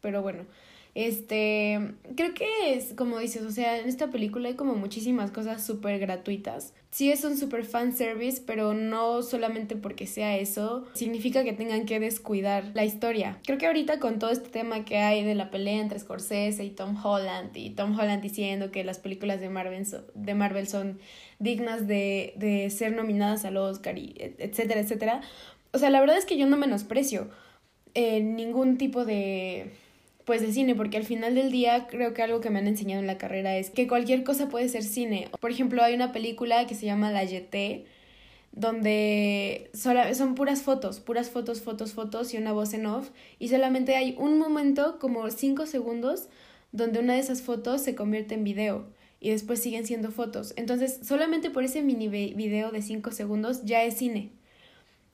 [0.00, 0.46] Pero bueno,
[0.94, 5.64] este, creo que es como dices, o sea, en esta película hay como muchísimas cosas
[5.66, 6.72] súper gratuitas.
[6.92, 11.86] Sí es un súper fan service, pero no solamente porque sea eso, significa que tengan
[11.86, 13.40] que descuidar la historia.
[13.44, 16.70] Creo que ahorita con todo este tema que hay de la pelea entre Scorsese y
[16.70, 21.00] Tom Holland, y Tom Holland diciendo que las películas de Marvel, de Marvel son
[21.40, 25.20] dignas de, de ser nominadas al Oscar, y etcétera, etcétera.
[25.72, 27.28] O sea, la verdad es que yo no menosprecio
[27.94, 29.72] eh, ningún tipo de
[30.24, 33.00] pues de cine, porque al final del día creo que algo que me han enseñado
[33.00, 35.28] en la carrera es que cualquier cosa puede ser cine.
[35.40, 37.84] Por ejemplo, hay una película que se llama La Yeté,
[38.52, 43.96] donde son puras fotos, puras fotos, fotos, fotos y una voz en off, y solamente
[43.96, 46.28] hay un momento, como cinco segundos,
[46.72, 48.86] donde una de esas fotos se convierte en video
[49.20, 50.54] y después siguen siendo fotos.
[50.56, 54.30] Entonces, solamente por ese mini video de cinco segundos ya es cine.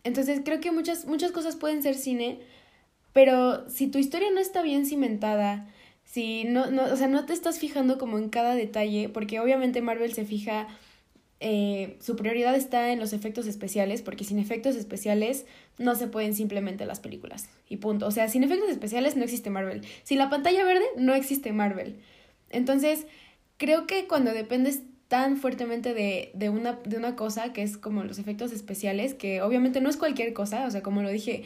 [0.04, 2.40] Entonces, creo que muchas, muchas cosas pueden ser cine,
[3.12, 5.68] pero si tu historia no está bien cimentada,
[6.04, 9.80] si no, no, o sea, no te estás fijando como en cada detalle, porque obviamente
[9.80, 10.66] Marvel se fija,
[11.38, 15.46] eh, su prioridad está en los efectos especiales, porque sin efectos especiales
[15.78, 17.48] no se pueden simplemente las películas.
[17.68, 18.06] Y punto.
[18.06, 19.82] O sea, sin efectos especiales no existe Marvel.
[20.02, 21.96] Sin la pantalla verde no existe Marvel.
[22.50, 23.06] Entonces,
[23.56, 28.04] creo que cuando dependes tan fuertemente de, de, una, de una cosa que es como
[28.04, 31.44] los efectos especiales, que obviamente no es cualquier cosa, o sea, como lo dije,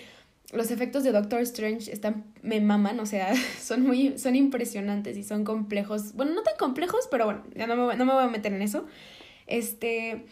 [0.55, 5.23] los efectos de Doctor Strange están, me maman, o sea, son muy, son impresionantes y
[5.23, 6.14] son complejos.
[6.14, 8.62] Bueno, no tan complejos, pero bueno, ya no me, no me voy a meter en
[8.62, 8.87] eso.
[9.47, 10.25] Este,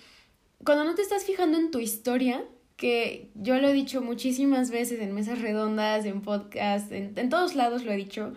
[0.64, 2.44] cuando no te estás fijando en tu historia,
[2.76, 7.54] que yo lo he dicho muchísimas veces en mesas redondas, en podcast, en, en todos
[7.54, 8.32] lados lo he dicho.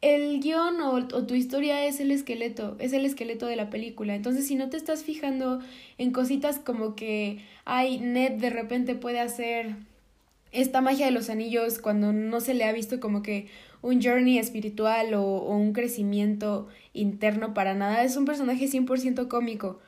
[0.00, 4.14] El guion o, o, tu historia es el esqueleto, es el esqueleto de la película.
[4.14, 5.60] Entonces, si no te estás fijando
[5.96, 9.76] en cositas como que, ay, Ned de repente puede hacer
[10.54, 13.48] esta magia de los anillos cuando no se le ha visto como que
[13.82, 18.02] un journey espiritual o, un crecimiento interno para nada.
[18.02, 19.80] Es un personaje 100% cómico.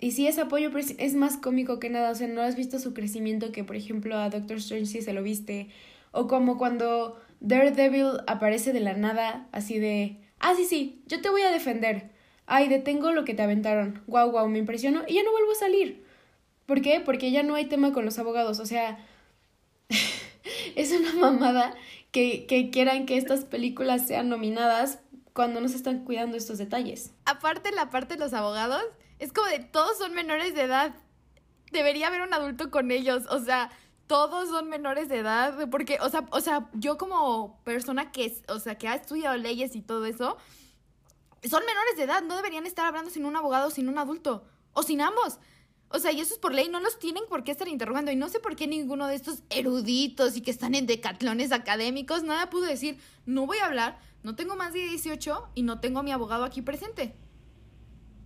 [0.00, 2.10] Y sí es apoyo, es más cómico que nada.
[2.10, 5.14] O sea, no has visto su crecimiento que, por ejemplo, a Doctor Strange sí se
[5.14, 5.68] lo viste.
[6.12, 11.30] O como cuando Daredevil aparece de la nada, así de, ah, sí, sí, yo te
[11.30, 12.10] voy a defender.
[12.46, 14.02] Ay, detengo lo que te aventaron.
[14.06, 15.02] Guau, guau, me impresionó.
[15.06, 16.04] Y ya no vuelvo a salir.
[16.66, 17.00] ¿Por qué?
[17.00, 18.60] Porque ya no hay tema con los abogados.
[18.60, 18.98] O sea,
[20.76, 21.74] es una mamada
[22.10, 25.00] que, que quieran que estas películas sean nominadas
[25.32, 27.12] cuando no se están cuidando estos detalles.
[27.24, 28.82] Aparte, la parte de los abogados,
[29.18, 30.94] es como de todos son menores de edad.
[31.70, 33.24] Debería haber un adulto con ellos.
[33.30, 33.70] O sea,
[34.06, 35.68] todos son menores de edad.
[35.70, 39.76] Porque, o sea, o sea, yo como persona que, o sea, que ha estudiado leyes
[39.76, 40.38] y todo eso,
[41.48, 42.22] son menores de edad.
[42.22, 44.44] No deberían estar hablando sin un abogado, sin un adulto.
[44.72, 45.38] O sin ambos.
[45.90, 48.10] O sea, y eso es por ley, no los tienen por qué estar interrogando.
[48.10, 52.22] Y no sé por qué ninguno de estos eruditos y que están en decatlones académicos,
[52.22, 56.00] nada pudo decir, no voy a hablar, no tengo más de 18 y no tengo
[56.00, 57.14] a mi abogado aquí presente.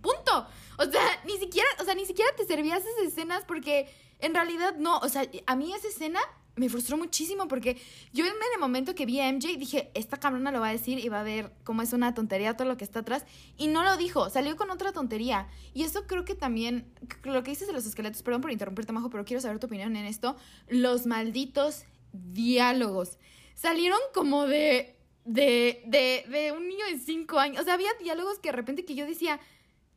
[0.01, 0.47] Punto.
[0.77, 4.75] O sea, ni siquiera, o sea, ni siquiera te servías esas escenas porque en realidad
[4.77, 6.19] no, o sea, a mí esa escena
[6.55, 7.77] me frustró muchísimo porque
[8.11, 10.99] yo en el momento que vi a MJ dije, esta cabrona lo va a decir
[10.99, 13.25] y va a ver cómo es una tontería todo lo que está atrás.
[13.57, 15.47] Y no lo dijo, salió con otra tontería.
[15.73, 16.85] Y eso creo que también,
[17.23, 19.95] lo que dices de los esqueletos, perdón por interrumpirte, Majo, pero quiero saber tu opinión
[19.95, 20.35] en esto.
[20.67, 23.17] Los malditos diálogos.
[23.55, 27.61] Salieron como de, de, de, de un niño de cinco años.
[27.61, 29.39] O sea, había diálogos que de repente que yo decía,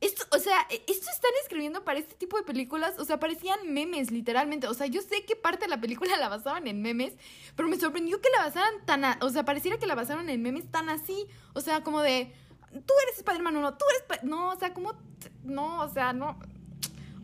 [0.00, 4.10] esto, o sea, esto están escribiendo para este tipo de películas, o sea, parecían memes,
[4.10, 4.68] literalmente.
[4.68, 7.14] O sea, yo sé que parte de la película la basaban en memes,
[7.54, 10.42] pero me sorprendió que la basaran tan, a, o sea, pareciera que la basaron en
[10.42, 11.26] memes tan así.
[11.54, 12.32] O sea, como de,
[12.70, 14.94] tú eres Spider-Man no, tú eres, no, o sea, como,
[15.44, 16.38] no, o sea, no,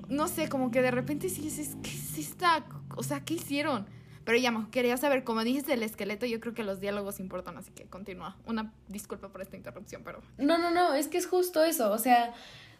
[0.09, 2.65] no sé, como que de repente sí, sí, ¿qué es esta?
[2.97, 3.87] O sea, ¿qué hicieron?
[4.25, 7.73] Pero ya, quería saber, como dijiste el esqueleto, yo creo que los diálogos importan, así
[7.73, 8.37] que continúa.
[8.47, 10.21] Una disculpa por esta interrupción, pero...
[10.39, 12.33] No, no, no, es que es justo eso, o sea,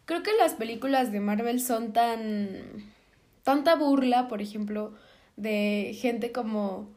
[0.05, 2.49] creo que las películas de Marvel son tan...
[3.43, 4.95] tanta burla, por ejemplo,
[5.37, 6.91] de gente como...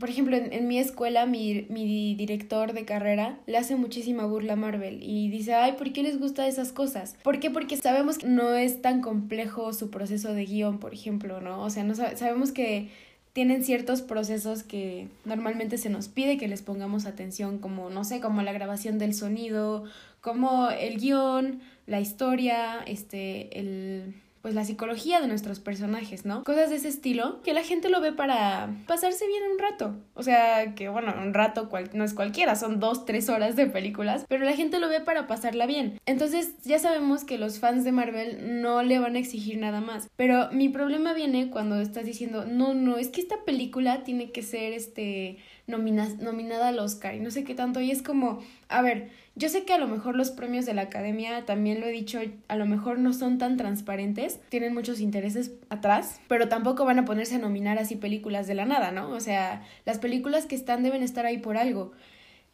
[0.00, 4.54] Por ejemplo, en, en mi escuela, mi, mi director de carrera le hace muchísima burla
[4.54, 7.16] a Marvel y dice, ay, ¿por qué les gusta esas cosas?
[7.22, 7.48] ¿Por qué?
[7.48, 11.62] Porque sabemos que no es tan complejo su proceso de guion, por ejemplo, ¿no?
[11.62, 12.90] O sea, no sabemos que
[13.34, 18.20] tienen ciertos procesos que normalmente se nos pide que les pongamos atención, como, no sé,
[18.20, 19.84] como la grabación del sonido,
[20.20, 24.14] como el guion, la historia, este, el
[24.44, 26.44] pues la psicología de nuestros personajes, ¿no?
[26.44, 29.96] Cosas de ese estilo que la gente lo ve para pasarse bien un rato.
[30.12, 34.26] O sea, que bueno, un rato no es cualquiera, son dos, tres horas de películas,
[34.28, 35.98] pero la gente lo ve para pasarla bien.
[36.04, 40.10] Entonces ya sabemos que los fans de Marvel no le van a exigir nada más.
[40.14, 44.42] Pero mi problema viene cuando estás diciendo, no, no, es que esta película tiene que
[44.42, 47.80] ser este nominada al Oscar y no sé qué tanto.
[47.80, 50.82] Y es como, a ver, yo sé que a lo mejor los premios de la
[50.82, 55.52] academia, también lo he dicho, a lo mejor no son tan transparentes, tienen muchos intereses
[55.70, 59.10] atrás, pero tampoco van a ponerse a nominar así películas de la nada, ¿no?
[59.10, 61.92] O sea, las películas que están deben estar ahí por algo.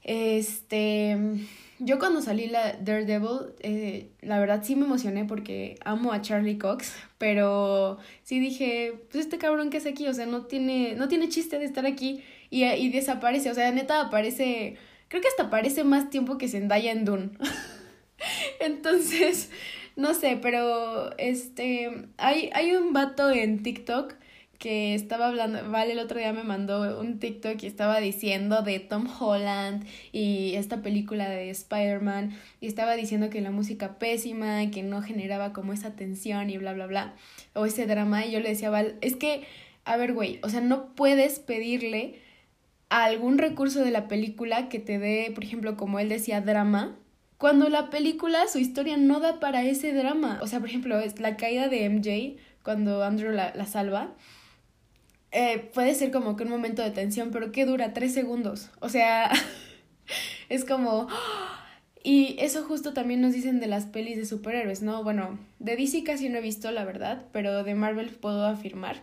[0.02, 1.18] Este,
[1.78, 6.56] yo cuando salí la Daredevil, eh, la verdad sí me emocioné porque amo a Charlie
[6.56, 11.08] Cox, pero sí dije, pues este cabrón que es aquí, o sea, no tiene, no
[11.08, 14.78] tiene chiste de estar aquí y, y desaparece, o sea, neta aparece
[15.10, 17.30] Creo que hasta parece más tiempo que Zendaya en Dune.
[18.60, 19.50] Entonces,
[19.96, 24.14] no sé, pero este hay, hay un vato en TikTok
[24.60, 28.78] que estaba hablando, vale, el otro día me mandó un TikTok y estaba diciendo de
[28.78, 34.84] Tom Holland y esta película de Spider-Man y estaba diciendo que la música pésima, que
[34.84, 37.14] no generaba como esa tensión y bla, bla, bla,
[37.54, 39.42] o ese drama y yo le decía, Val, es que,
[39.84, 42.20] a ver, güey, o sea, no puedes pedirle
[42.90, 46.96] algún recurso de la película que te dé, por ejemplo, como él decía, drama,
[47.38, 50.38] cuando la película, su historia no da para ese drama.
[50.42, 54.12] O sea, por ejemplo, es la caída de MJ, cuando Andrew la, la salva,
[55.32, 58.70] eh, puede ser como que un momento de tensión, pero que dura tres segundos.
[58.80, 59.30] O sea,
[60.48, 61.08] es como...
[62.02, 65.04] Y eso justo también nos dicen de las pelis de superhéroes, ¿no?
[65.04, 69.02] Bueno, de DC casi no he visto, la verdad, pero de Marvel puedo afirmar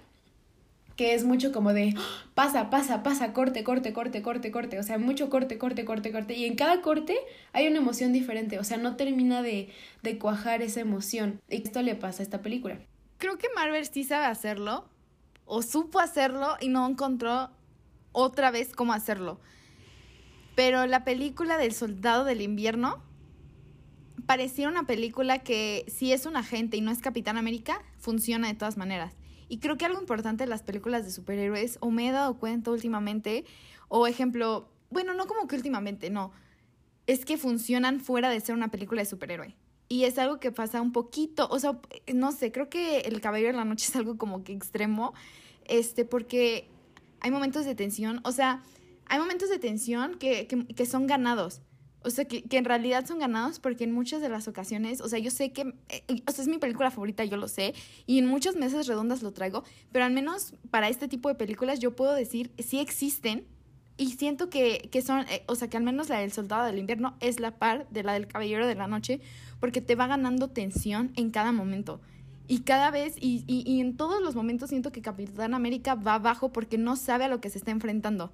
[0.98, 1.96] que es mucho como de
[2.34, 6.34] pasa, pasa, pasa, corte, corte, corte, corte, corte, o sea, mucho corte, corte, corte, corte,
[6.34, 7.16] y en cada corte
[7.54, 9.70] hay una emoción diferente, o sea, no termina de,
[10.04, 11.40] de cuajar esa emoción.
[11.48, 12.80] Y esto le pasa a esta película.
[13.20, 14.90] Creo que Marvel sí sabe hacerlo,
[15.46, 17.52] o supo hacerlo y no encontró
[18.12, 19.40] otra vez cómo hacerlo.
[20.56, 23.04] Pero la película del Soldado del Invierno
[24.26, 28.56] parecía una película que si es un agente y no es Capitán América, funciona de
[28.56, 29.14] todas maneras.
[29.50, 32.72] Y creo que algo importante en las películas de superhéroes, o me he dado cuenta
[32.72, 33.46] últimamente,
[33.88, 36.32] o ejemplo, bueno, no como que últimamente, no,
[37.06, 39.56] es que funcionan fuera de ser una película de superhéroe.
[39.90, 41.80] Y es algo que pasa un poquito, o sea,
[42.14, 45.14] no sé, creo que El Caballero de la Noche es algo como que extremo,
[45.64, 46.68] este, porque
[47.22, 48.64] hay momentos de tensión, o sea,
[49.06, 51.62] hay momentos de tensión que, que son ganados.
[52.04, 55.10] O sea, que, que, en realidad son ganados porque en muchas de las ocasiones, o
[55.10, 57.74] sea, yo sé que, eh, o sea, es mi película favorita, yo lo sé,
[58.06, 61.80] y en muchas mesas redondas lo traigo, pero al menos para este tipo de películas
[61.80, 63.46] yo puedo decir, sí existen,
[63.98, 66.78] y siento que, que son, eh, o sea, que al menos la del Soldado del
[66.78, 69.20] Invierno es la par de la del Caballero de la Noche,
[69.60, 72.00] porque te va ganando tensión en cada momento.
[72.48, 76.14] Y cada vez, y, y, y en todos los momentos siento que Capitán América va
[76.14, 78.32] abajo porque no sabe a lo que se está enfrentando.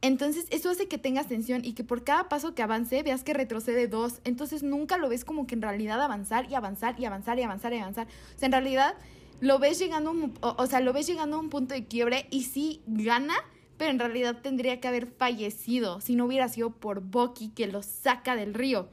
[0.00, 3.34] Entonces, eso hace que tengas tensión y que por cada paso que avance veas que
[3.34, 4.20] retrocede dos.
[4.24, 7.72] Entonces, nunca lo ves como que en realidad avanzar y avanzar y avanzar y avanzar
[7.72, 8.06] y avanzar.
[8.06, 8.94] O sea, en realidad
[9.40, 12.44] lo ves llegando, un, o, sea, lo ves llegando a un punto de quiebre y
[12.44, 13.34] sí gana,
[13.76, 17.82] pero en realidad tendría que haber fallecido si no hubiera sido por Bucky que lo
[17.82, 18.90] saca del río.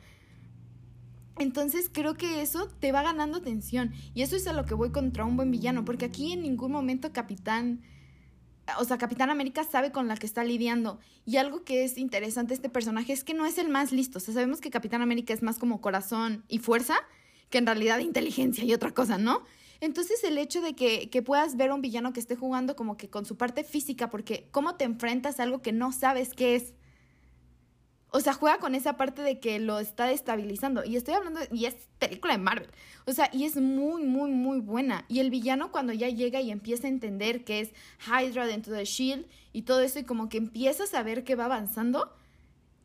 [1.38, 4.92] Entonces creo que eso te va ganando tensión y eso es a lo que voy
[4.92, 7.82] contra un buen villano, porque aquí en ningún momento Capitán
[8.80, 11.00] o sea, Capitán América sabe con la que está lidiando.
[11.26, 14.18] Y algo que es interesante este personaje es que no es el más listo.
[14.18, 16.96] O sea, sabemos que Capitán América es más como corazón y fuerza
[17.50, 19.44] que en realidad inteligencia y otra cosa, ¿no?
[19.82, 22.98] Entonces el hecho de que, que puedas ver a un villano que esté jugando como
[22.98, 26.56] que con su parte física, porque cómo te enfrentas a algo que no sabes qué
[26.56, 26.74] es.
[28.12, 30.86] O sea, juega con esa parte de que lo está destabilizando.
[30.86, 32.70] Y estoy hablando, de, y es película de Marvel.
[33.06, 35.06] O sea, y es muy, muy, muy buena.
[35.10, 37.72] Y el villano cuando ya llega y empieza a entender que es
[38.08, 41.46] Hydra dentro de Shield y todo eso, y como que empiezas a ver que va
[41.46, 42.14] avanzando,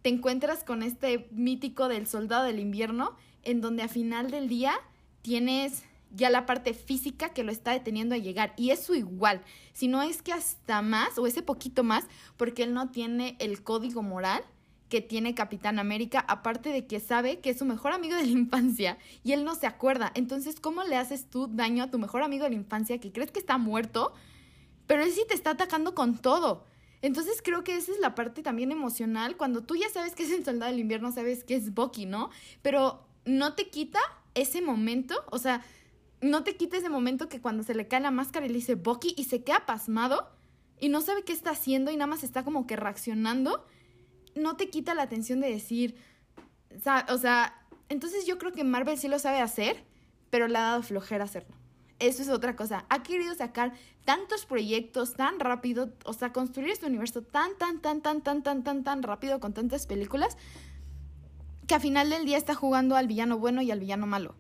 [0.03, 4.75] te encuentras con este mítico del soldado del invierno, en donde a final del día
[5.23, 8.53] tienes ya la parte física que lo está deteniendo a llegar.
[8.57, 12.05] Y eso igual, si no es que hasta más, o ese poquito más,
[12.37, 14.43] porque él no tiene el código moral
[14.91, 18.29] que tiene Capitán América, aparte de que sabe que es su mejor amigo de la
[18.29, 20.13] infancia y él no se acuerda.
[20.15, 23.31] Entonces, ¿cómo le haces tú daño a tu mejor amigo de la infancia que crees
[23.31, 24.13] que está muerto,
[24.87, 26.65] pero él sí te está atacando con todo?
[27.03, 30.33] Entonces creo que esa es la parte también emocional, cuando tú ya sabes que es
[30.33, 32.29] el soldado del invierno, sabes que es Bucky, ¿no?
[32.61, 34.01] Pero no te quita
[34.35, 35.65] ese momento, o sea,
[36.21, 38.75] no te quita ese momento que cuando se le cae la máscara y le dice
[38.75, 40.29] Bucky y se queda pasmado
[40.79, 43.65] y no sabe qué está haciendo y nada más está como que reaccionando
[44.41, 45.97] no te quita la atención de decir,
[47.09, 49.85] o sea, entonces yo creo que Marvel sí lo sabe hacer,
[50.31, 51.55] pero le ha dado flojera hacerlo.
[51.99, 52.87] Eso es otra cosa.
[52.89, 53.75] Ha querido sacar
[54.05, 58.65] tantos proyectos tan rápido, o sea, construir este universo tan, tan, tan, tan, tan, tan,
[58.65, 60.39] tan, tan rápido con tantas películas,
[61.67, 64.35] que a final del día está jugando al villano bueno y al villano malo.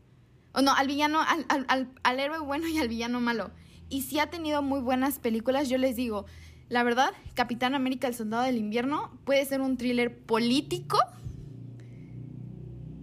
[0.52, 3.50] O no, al villano, al, al, al, al héroe bueno y al villano malo.
[3.88, 6.24] Y si ha tenido muy buenas películas, yo les digo,
[6.70, 10.98] la verdad, Capitán América, el Soldado del Invierno puede ser un thriller político,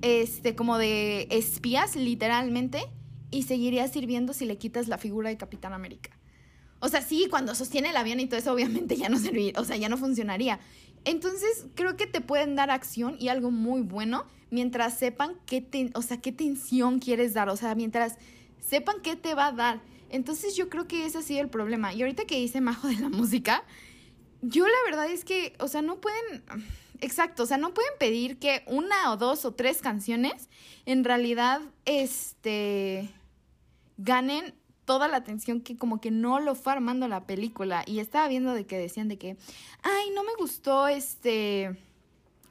[0.02, 2.86] este, como de espías, literalmente,
[3.30, 6.18] y seguiría sirviendo si le quitas la figura de Capitán América.
[6.80, 9.66] O sea, sí, cuando sostiene el avión y todo eso, obviamente ya no serviría, o
[9.66, 10.60] sea, ya no funcionaría.
[11.04, 16.02] Entonces, creo que te pueden dar acción y algo muy bueno mientras sepan qué, o
[16.02, 18.18] sea, qué tensión quieres dar, o sea, mientras
[18.62, 19.82] sepan qué te va a dar.
[20.10, 21.94] Entonces yo creo que ese ha sido el problema.
[21.94, 23.64] Y ahorita que hice Majo de la música,
[24.42, 26.44] yo la verdad es que, o sea, no pueden,
[27.02, 30.50] exacto, o sea, no pueden pedir que una o dos o tres canciones
[30.86, 33.10] en realidad, este,
[33.98, 37.84] ganen toda la atención que como que no lo fue armando la película.
[37.86, 39.38] Y estaba viendo de que decían de que,
[39.84, 41.78] ay, no me gustó este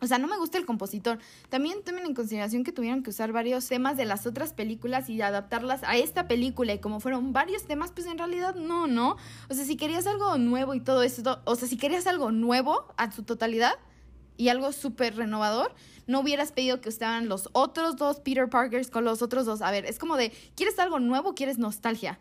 [0.01, 1.19] o sea, no me gusta el compositor.
[1.49, 5.21] También tomen en consideración que tuvieron que usar varios temas de las otras películas y
[5.23, 6.75] adaptarlas a esta película.
[6.75, 9.17] Y como fueron varios temas, pues en realidad no, ¿no?
[9.49, 12.93] O sea, si querías algo nuevo y todo esto, o sea, si querías algo nuevo
[12.99, 13.73] a su totalidad
[14.37, 15.75] y algo súper renovador,
[16.07, 19.63] no hubieras pedido que usaran los otros dos Peter Parkers con los otros dos.
[19.63, 22.21] A ver, es como de, ¿quieres algo nuevo o quieres nostalgia?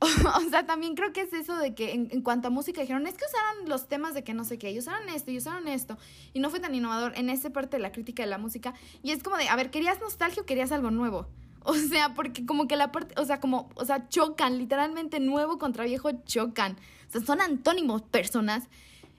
[0.36, 3.14] o sea, también creo que es eso de que en, cuanto a música dijeron, es
[3.14, 5.98] que usaron los temas de que no sé qué, y usaron esto, y usaron esto,
[6.32, 8.72] y no fue tan innovador en esa parte de la crítica de la música,
[9.02, 11.28] y es como de, a ver, ¿querías nostalgia o querías algo nuevo?
[11.62, 15.58] O sea, porque como que la parte, o sea, como, o sea, chocan, literalmente nuevo
[15.58, 16.78] contra viejo chocan.
[17.06, 18.64] O sea, son antónimos personas.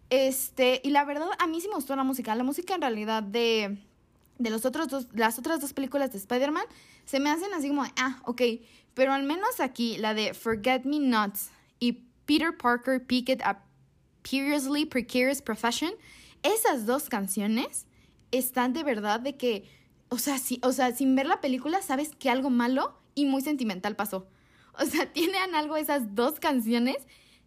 [0.10, 2.34] Este, y la verdad, a mí sí me gustó la música.
[2.34, 3.78] La música en realidad de,
[4.40, 6.66] de los otros dos, las otras dos películas de Spider-Man
[7.06, 8.42] se me hacen así como, ah, ok,
[8.94, 13.64] pero al menos aquí, la de Forget Me Nots y Peter Parker Pickett a
[14.30, 15.92] Curiously Precarious Profession,
[16.44, 17.86] esas dos canciones
[18.32, 19.66] están de verdad de que,
[20.10, 23.42] o sea, si, o sea, sin ver la película sabes que algo malo y muy
[23.42, 24.28] sentimental pasó.
[24.74, 26.98] O sea, tienen algo esas dos canciones,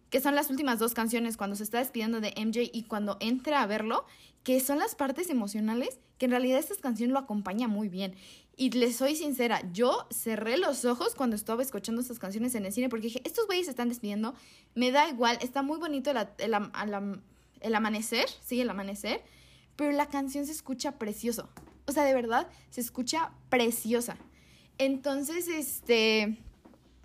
[0.09, 3.61] que son las últimas dos canciones cuando se está despidiendo de MJ y cuando entra
[3.61, 4.05] a verlo,
[4.43, 8.15] que son las partes emocionales, que en realidad esta canción lo acompaña muy bien.
[8.57, 12.71] Y les soy sincera, yo cerré los ojos cuando estaba escuchando estas canciones en el
[12.71, 14.33] cine porque dije, estos güeyes se están despidiendo,
[14.75, 19.21] me da igual, está muy bonito el, el, amanecer, sí, el amanecer,
[19.75, 21.49] pero la canción se escucha precioso.
[21.85, 24.15] O sea, de verdad, se escucha preciosa.
[24.77, 26.37] Entonces, este,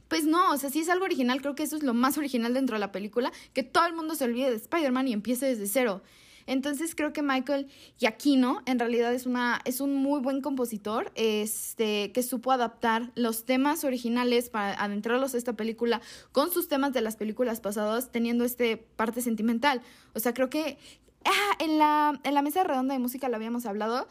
[0.06, 2.54] pues no, o sea, si es algo original, creo que eso es lo más original
[2.54, 5.66] dentro de la película, que todo el mundo se olvide de Spider-Man y empiece desde
[5.66, 6.02] cero.
[6.50, 12.10] Entonces creo que Michael Giacchino en realidad es, una, es un muy buen compositor este,
[12.10, 16.00] que supo adaptar los temas originales para adentrarlos a esta película
[16.32, 19.80] con sus temas de las películas pasadas, teniendo este parte sentimental.
[20.12, 20.76] O sea, creo que
[21.24, 24.08] ah, en, la, en la mesa redonda de música lo habíamos hablado.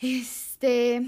[0.00, 1.02] Este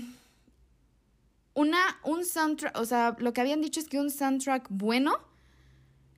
[1.53, 5.19] una, un soundtrack, o sea, lo que habían dicho es que un soundtrack bueno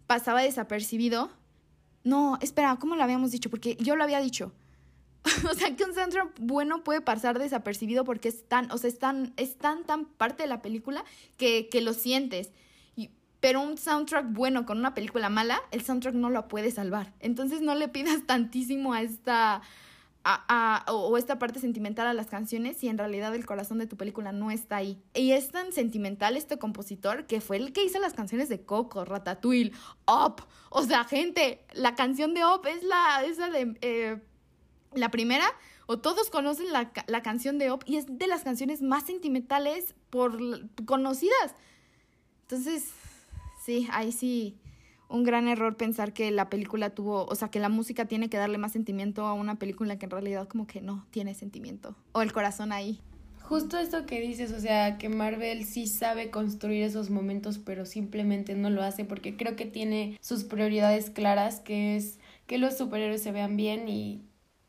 [0.07, 1.40] pasaba desapercibido.
[2.05, 3.51] No, espera, ¿cómo lo habíamos dicho?
[3.51, 4.53] Porque yo lo había dicho.
[5.51, 8.99] o sea, que un soundtrack bueno puede pasar desapercibido porque es tan, o sea, es
[8.99, 11.05] tan, es tan, tan parte de la película
[11.37, 12.51] que, que lo sientes.
[13.41, 17.13] pero un soundtrack bueno con una película mala, el soundtrack no lo puede salvar.
[17.21, 19.63] Entonces no le pidas tantísimo a esta
[20.25, 23.97] a, o esta parte sentimental a las canciones y en realidad el corazón de tu
[23.97, 25.03] película no está ahí.
[25.15, 29.05] Y es tan sentimental este compositor que fue el que hizo las canciones de Coco,
[29.05, 29.73] Ratatouille,
[30.07, 30.43] Up.
[30.69, 34.21] O sea, gente, la canción de Up es la, de eh,
[34.95, 35.47] la primera,
[35.87, 39.95] o todos conocen la, la canción de Up y es de las canciones más sentimentales
[40.11, 40.39] por
[40.85, 41.55] conocidas.
[42.43, 42.91] Entonces,
[43.65, 44.60] sí, ahí sí
[45.11, 48.39] un gran error pensar que la película tuvo, o sea, que la música tiene que
[48.39, 52.23] darle más sentimiento a una película que en realidad como que no tiene sentimiento o
[52.23, 53.01] el corazón ahí.
[53.43, 58.55] Justo esto que dices, o sea, que Marvel sí sabe construir esos momentos, pero simplemente
[58.55, 63.23] no lo hace porque creo que tiene sus prioridades claras, que es que los superhéroes
[63.23, 64.25] se vean bien y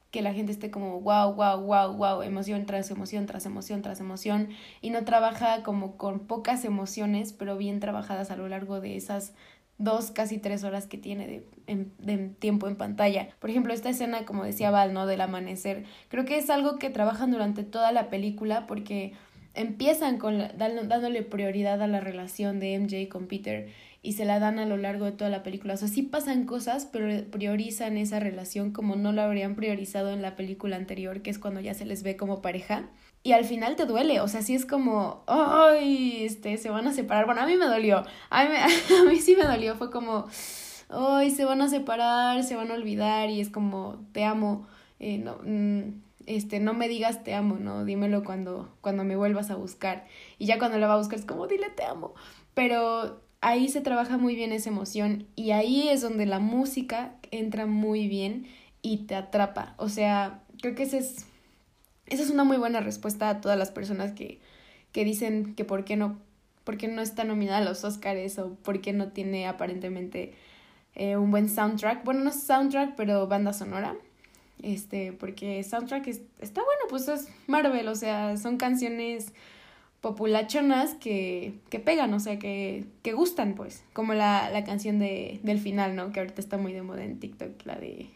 [0.09, 3.99] que la gente esté como wow, wow, wow, wow, emoción tras emoción, tras emoción, tras
[3.99, 4.49] emoción,
[4.81, 9.33] y no trabaja como con pocas emociones, pero bien trabajadas a lo largo de esas
[9.83, 13.29] dos, casi tres horas que tiene de, tiempo en pantalla.
[13.39, 15.05] Por ejemplo, esta escena, como decía Val, ¿no?
[15.05, 19.13] Del amanecer, creo que es algo que trabajan durante toda la película porque
[19.53, 23.69] empiezan con dándole prioridad a la relación de MJ con Peter
[24.03, 25.75] y se la dan a lo largo de toda la película.
[25.75, 30.21] O sea, sí pasan cosas, pero priorizan esa relación como no lo habrían priorizado en
[30.21, 32.89] la película anterior, que es cuando ya se les ve como pareja
[33.23, 36.93] y al final te duele, o sea, sí es como, ay, este, se van a
[36.93, 37.25] separar.
[37.25, 38.49] Bueno, a mí me dolió, a mí,
[38.99, 40.27] a mí sí me dolió, fue como,
[40.89, 44.67] ay, se van a separar, se van a olvidar y es como, te amo,
[44.99, 49.51] eh, no, mm, este, no me digas te amo, no, dímelo cuando, cuando me vuelvas
[49.51, 50.05] a buscar.
[50.37, 52.13] Y ya cuando la va a buscar es como, dile te amo.
[52.53, 57.65] Pero ahí se trabaja muy bien esa emoción y ahí es donde la música entra
[57.65, 58.47] muy bien
[58.81, 59.75] y te atrapa.
[59.77, 61.25] O sea, creo que ese es
[62.11, 64.39] esa es una muy buena respuesta a todas las personas que,
[64.91, 66.17] que dicen que por qué no,
[66.65, 70.33] por qué no está nominada a los Oscars o por qué no tiene aparentemente
[70.93, 72.03] eh, un buen soundtrack.
[72.03, 73.95] Bueno, no es soundtrack, pero banda sonora.
[74.61, 79.33] Este, porque soundtrack está bueno, pues es Marvel, o sea, son canciones
[80.01, 83.83] populachonas que, que pegan, o sea, que, que gustan, pues.
[83.93, 86.11] Como la, la canción de, del final, ¿no?
[86.11, 88.09] Que ahorita está muy de moda en TikTok, la de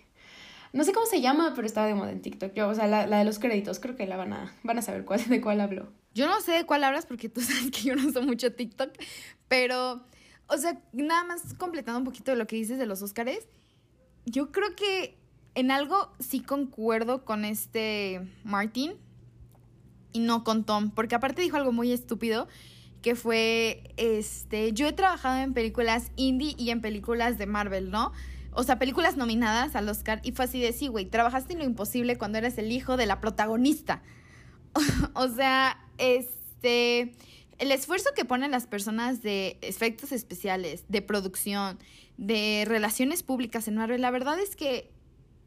[0.76, 2.54] no sé cómo se llama, pero estaba de moda en TikTok.
[2.54, 4.82] Yo, o sea, la, la, de los créditos, creo que la van a, van a
[4.82, 5.88] saber cuál, de cuál hablo.
[6.14, 8.92] Yo no sé de cuál hablas porque tú sabes que yo no uso mucho TikTok,
[9.48, 10.04] pero,
[10.48, 13.48] o sea, nada más completando un poquito de lo que dices de los Óscares,
[14.26, 15.18] yo creo que
[15.54, 18.96] en algo sí concuerdo con este Martin
[20.12, 22.50] y no con Tom, porque aparte dijo algo muy estúpido
[23.02, 28.12] que fue, este, yo he trabajado en películas indie y en películas de Marvel, ¿no?
[28.56, 31.66] O sea, películas nominadas al Oscar y fue así de, sí, güey, trabajaste en lo
[31.66, 34.02] imposible cuando eres el hijo de la protagonista.
[35.14, 37.16] o sea, este,
[37.58, 41.80] el esfuerzo que ponen las personas de efectos especiales, de producción,
[42.18, 44.92] de relaciones públicas en Marvel, la verdad es que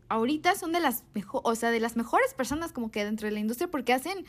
[0.08, 3.32] ahorita son de las mejor, o sea, de las mejores personas como que dentro de
[3.32, 4.24] la industria porque hacen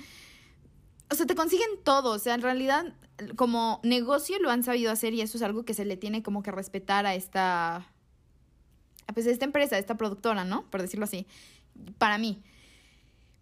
[1.12, 2.94] o sea, te consiguen todo, o sea, en realidad
[3.36, 6.44] como negocio lo han sabido hacer y eso es algo que se le tiene como
[6.44, 7.92] que respetar a esta
[9.14, 10.64] pues esta empresa, esta productora, ¿no?
[10.70, 11.26] Por decirlo así,
[11.98, 12.42] para mí.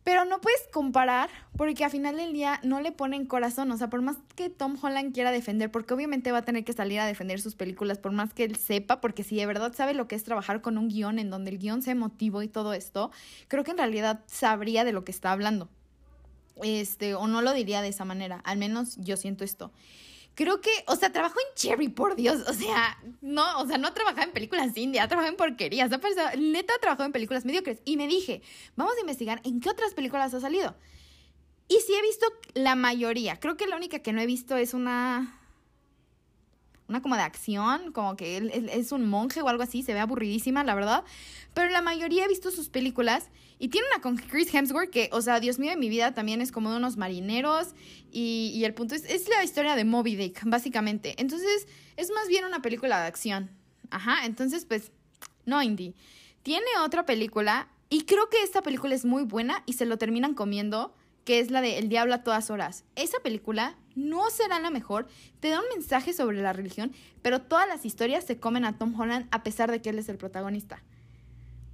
[0.04, 3.70] Pero no puedes comparar porque al final del día no le ponen corazón.
[3.72, 6.72] O sea, por más que Tom Holland quiera defender, porque obviamente va a tener que
[6.72, 9.94] salir a defender sus películas, por más que él sepa, porque si de verdad sabe
[9.94, 12.74] lo que es trabajar con un guion en donde el guion sea emotivo y todo
[12.74, 13.12] esto,
[13.50, 15.68] creo que en realidad sabría de lo que está hablando.
[16.64, 18.40] Este, o no lo diría de esa manera.
[18.46, 19.74] Al menos yo siento esto
[20.38, 22.48] creo que, o sea, trabajó en Cherry, por Dios.
[22.48, 25.92] O sea, no, o sea, no trabajaba en películas indie, ha trabajado en porquerías.
[25.92, 26.00] Ha
[26.38, 27.80] neta trabajó en películas mediocres.
[27.86, 28.44] Y me dije,
[28.76, 30.76] vamos a investigar en qué otras películas ha salido.
[31.68, 33.40] Y sí he visto la mayoría.
[33.40, 35.42] Creo que la única que no he visto es una
[36.88, 40.00] una como de acción, como que él, es un monje o algo así, se ve
[40.00, 41.04] aburridísima, la verdad.
[41.54, 43.30] Pero la mayoría he visto sus películas
[43.60, 46.42] y tiene una con Chris Hemsworth que, o sea, Dios mío, en mi vida también
[46.42, 47.70] es como de unos marineros
[48.12, 51.16] y, y el punto es, es la historia de Moby Dick, básicamente.
[51.18, 53.52] Entonces, es más bien una película de acción.
[53.90, 54.92] Ajá, entonces, pues,
[55.46, 55.96] no indie.
[56.44, 60.34] Tiene otra película y creo que esta película es muy buena y se lo terminan
[60.34, 60.94] comiendo
[61.28, 62.86] que es la de El Diablo a todas horas.
[62.96, 65.10] Esa película no será la mejor,
[65.42, 68.98] te da un mensaje sobre la religión, pero todas las historias se comen a Tom
[68.98, 70.82] Holland a pesar de que él es el protagonista.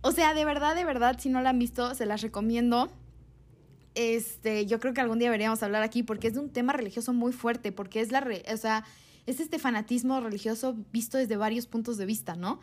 [0.01, 2.91] O sea, de verdad, de verdad, si no la han visto, se las recomiendo.
[3.93, 7.14] Este, yo creo que algún día deberíamos hablar aquí porque es de un tema religioso
[7.14, 8.84] muy fuerte, porque es la, o sea,
[9.28, 12.60] es este fanatismo religioso visto desde varios puntos de vista, ¿no?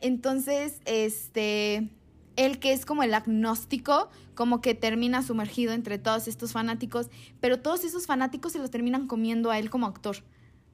[0.00, 1.90] Entonces, este,
[2.36, 7.10] él que es como el agnóstico, como que termina sumergido entre todos estos fanáticos,
[7.40, 10.18] pero todos esos fanáticos se los terminan comiendo a él como actor.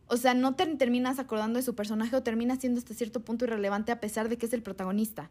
[0.09, 3.45] O sea, no te terminas acordando de su personaje o termina siendo hasta cierto punto
[3.45, 5.31] irrelevante a pesar de que es el protagonista.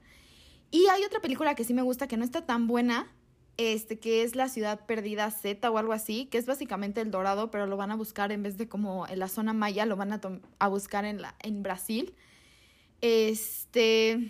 [0.72, 3.08] Y hay otra película que sí me gusta, que no está tan buena,
[3.58, 7.52] este, que es La Ciudad Perdida Z o algo así, que es básicamente El Dorado,
[7.52, 10.12] pero lo van a buscar en vez de como en la zona maya, lo van
[10.12, 10.20] a,
[10.60, 12.14] a buscar en, la, en Brasil.
[13.00, 14.28] Este,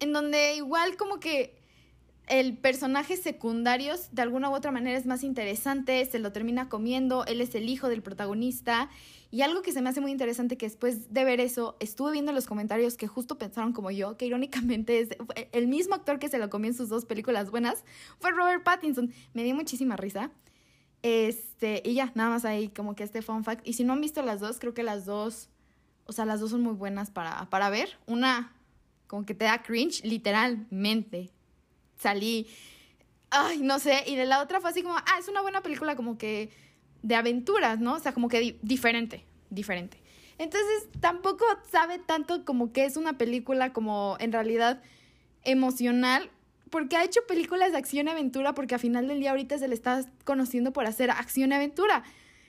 [0.00, 1.56] en donde igual como que
[2.26, 7.24] el personaje secundario de alguna u otra manera es más interesante, se lo termina comiendo,
[7.26, 8.90] él es el hijo del protagonista
[9.30, 12.32] y algo que se me hace muy interesante que después de ver eso estuve viendo
[12.32, 15.08] los comentarios que justo pensaron como yo, que irónicamente es
[15.52, 17.84] el mismo actor que se lo comió en sus dos películas buenas,
[18.18, 20.30] fue Robert Pattinson, me dio muchísima risa.
[21.02, 23.64] Este, y ya, nada más ahí como que este fun fact.
[23.64, 25.48] Y si no han visto las dos, creo que las dos,
[26.06, 27.96] o sea, las dos son muy buenas para, para ver.
[28.06, 28.55] Una
[29.06, 31.30] como que te da cringe, literalmente.
[31.96, 32.46] Salí,
[33.30, 35.96] ay, no sé, y de la otra fue así como, ah, es una buena película
[35.96, 36.50] como que
[37.02, 37.94] de aventuras, ¿no?
[37.94, 40.02] O sea, como que diferente, diferente.
[40.38, 44.82] Entonces, tampoco sabe tanto como que es una película como en realidad
[45.44, 46.30] emocional,
[46.70, 49.68] porque ha hecho películas de acción y aventura, porque a final del día ahorita se
[49.68, 52.02] le está conociendo por hacer acción y aventura.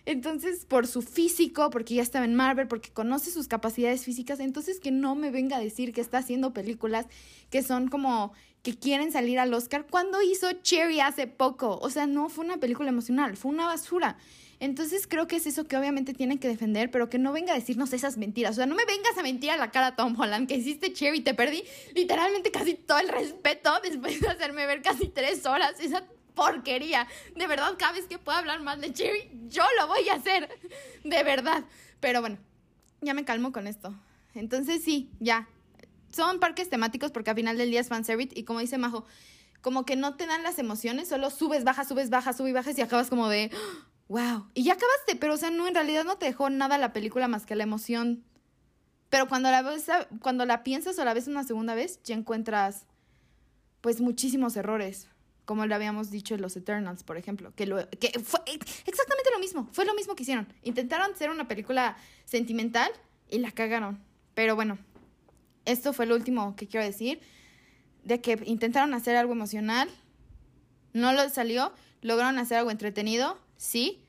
[0.08, 4.80] Entonces, por su físico, porque ya estaba en Marvel, porque conoce sus capacidades físicas, entonces
[4.80, 7.08] que no me venga a decir que está haciendo películas
[7.50, 8.32] que son como
[8.64, 9.86] que quieren salir al Oscar.
[9.86, 11.78] Cuando hizo Cherry hace poco?
[11.82, 14.16] O sea, no fue una película emocional, fue una basura.
[14.62, 17.56] Entonces creo que es eso que obviamente tienen que defender, pero que no venga a
[17.56, 18.54] decirnos esas mentiras.
[18.54, 21.20] O sea, no me vengas a mentir a la cara Tom Holland que hiciste Cherry,
[21.20, 26.08] te perdí literalmente casi todo el respeto después de hacerme ver casi tres horas esa
[26.38, 27.08] porquería.
[27.36, 30.48] De verdad, cada que pueda hablar mal de Cherry, yo lo voy a hacer.
[31.04, 31.66] De verdad.
[32.00, 32.38] Pero bueno,
[33.02, 33.94] ya me calmo con esto.
[34.36, 35.50] Entonces sí, ya.
[36.10, 39.06] Son parques temáticos porque al final del día es fanservice y como dice Majo,
[39.62, 42.78] como que no te dan las emociones, solo subes, bajas, subes, bajas, subes y bajas
[42.78, 43.52] y acabas como de,
[44.08, 44.48] wow.
[44.54, 47.28] Y ya acabaste, pero o sea, no, en realidad no te dejó nada la película
[47.28, 48.24] más que la emoción.
[49.10, 49.88] Pero cuando la, ves,
[50.22, 52.86] cuando la piensas o la ves una segunda vez, ya encuentras
[53.82, 55.08] pues muchísimos errores
[55.48, 58.42] como lo habíamos dicho en los Eternals, por ejemplo, que, lo, que fue
[58.86, 60.46] exactamente lo mismo, fue lo mismo que hicieron.
[60.62, 61.96] Intentaron hacer una película
[62.26, 62.92] sentimental
[63.30, 63.98] y la cagaron.
[64.34, 64.78] Pero bueno,
[65.64, 67.22] esto fue lo último que quiero decir,
[68.04, 69.88] de que intentaron hacer algo emocional,
[70.92, 71.72] no lo salió,
[72.02, 74.04] lograron hacer algo entretenido, sí,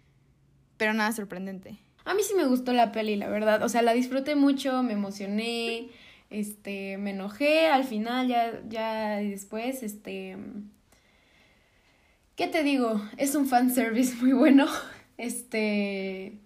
[0.77, 1.79] pero nada sorprendente.
[2.05, 4.95] A mí sí me gustó la peli, la verdad, o sea, la disfruté mucho, me
[4.95, 5.91] emocioné,
[6.31, 10.37] este, me enojé al final, ya, ya después, este
[12.39, 13.03] ¿Qué te digo?
[13.17, 14.67] Es un fanservice muy bueno.
[15.19, 16.39] Este.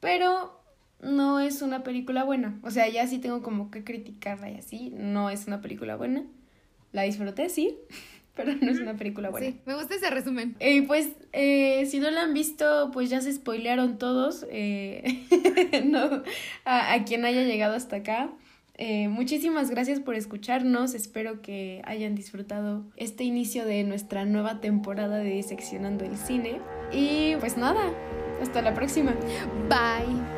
[0.00, 0.60] Pero
[1.00, 2.60] no es una película buena.
[2.62, 4.92] O sea, ya sí tengo como que criticarla y así.
[4.94, 6.24] No es una película buena.
[6.92, 7.78] La disfruté, sí.
[8.36, 9.46] Pero no es una película buena.
[9.46, 10.54] Sí, me gusta ese resumen.
[10.60, 14.44] Y pues, eh, si no la han visto, pues ya se spoilearon todos.
[14.50, 16.22] Eh, no,
[16.66, 18.30] a, a quien haya llegado hasta acá.
[18.78, 20.94] Eh, muchísimas gracias por escucharnos.
[20.94, 26.60] Espero que hayan disfrutado este inicio de nuestra nueva temporada de Diseccionando el Cine.
[26.92, 27.82] Y pues nada,
[28.40, 29.14] hasta la próxima.
[29.68, 30.31] Bye.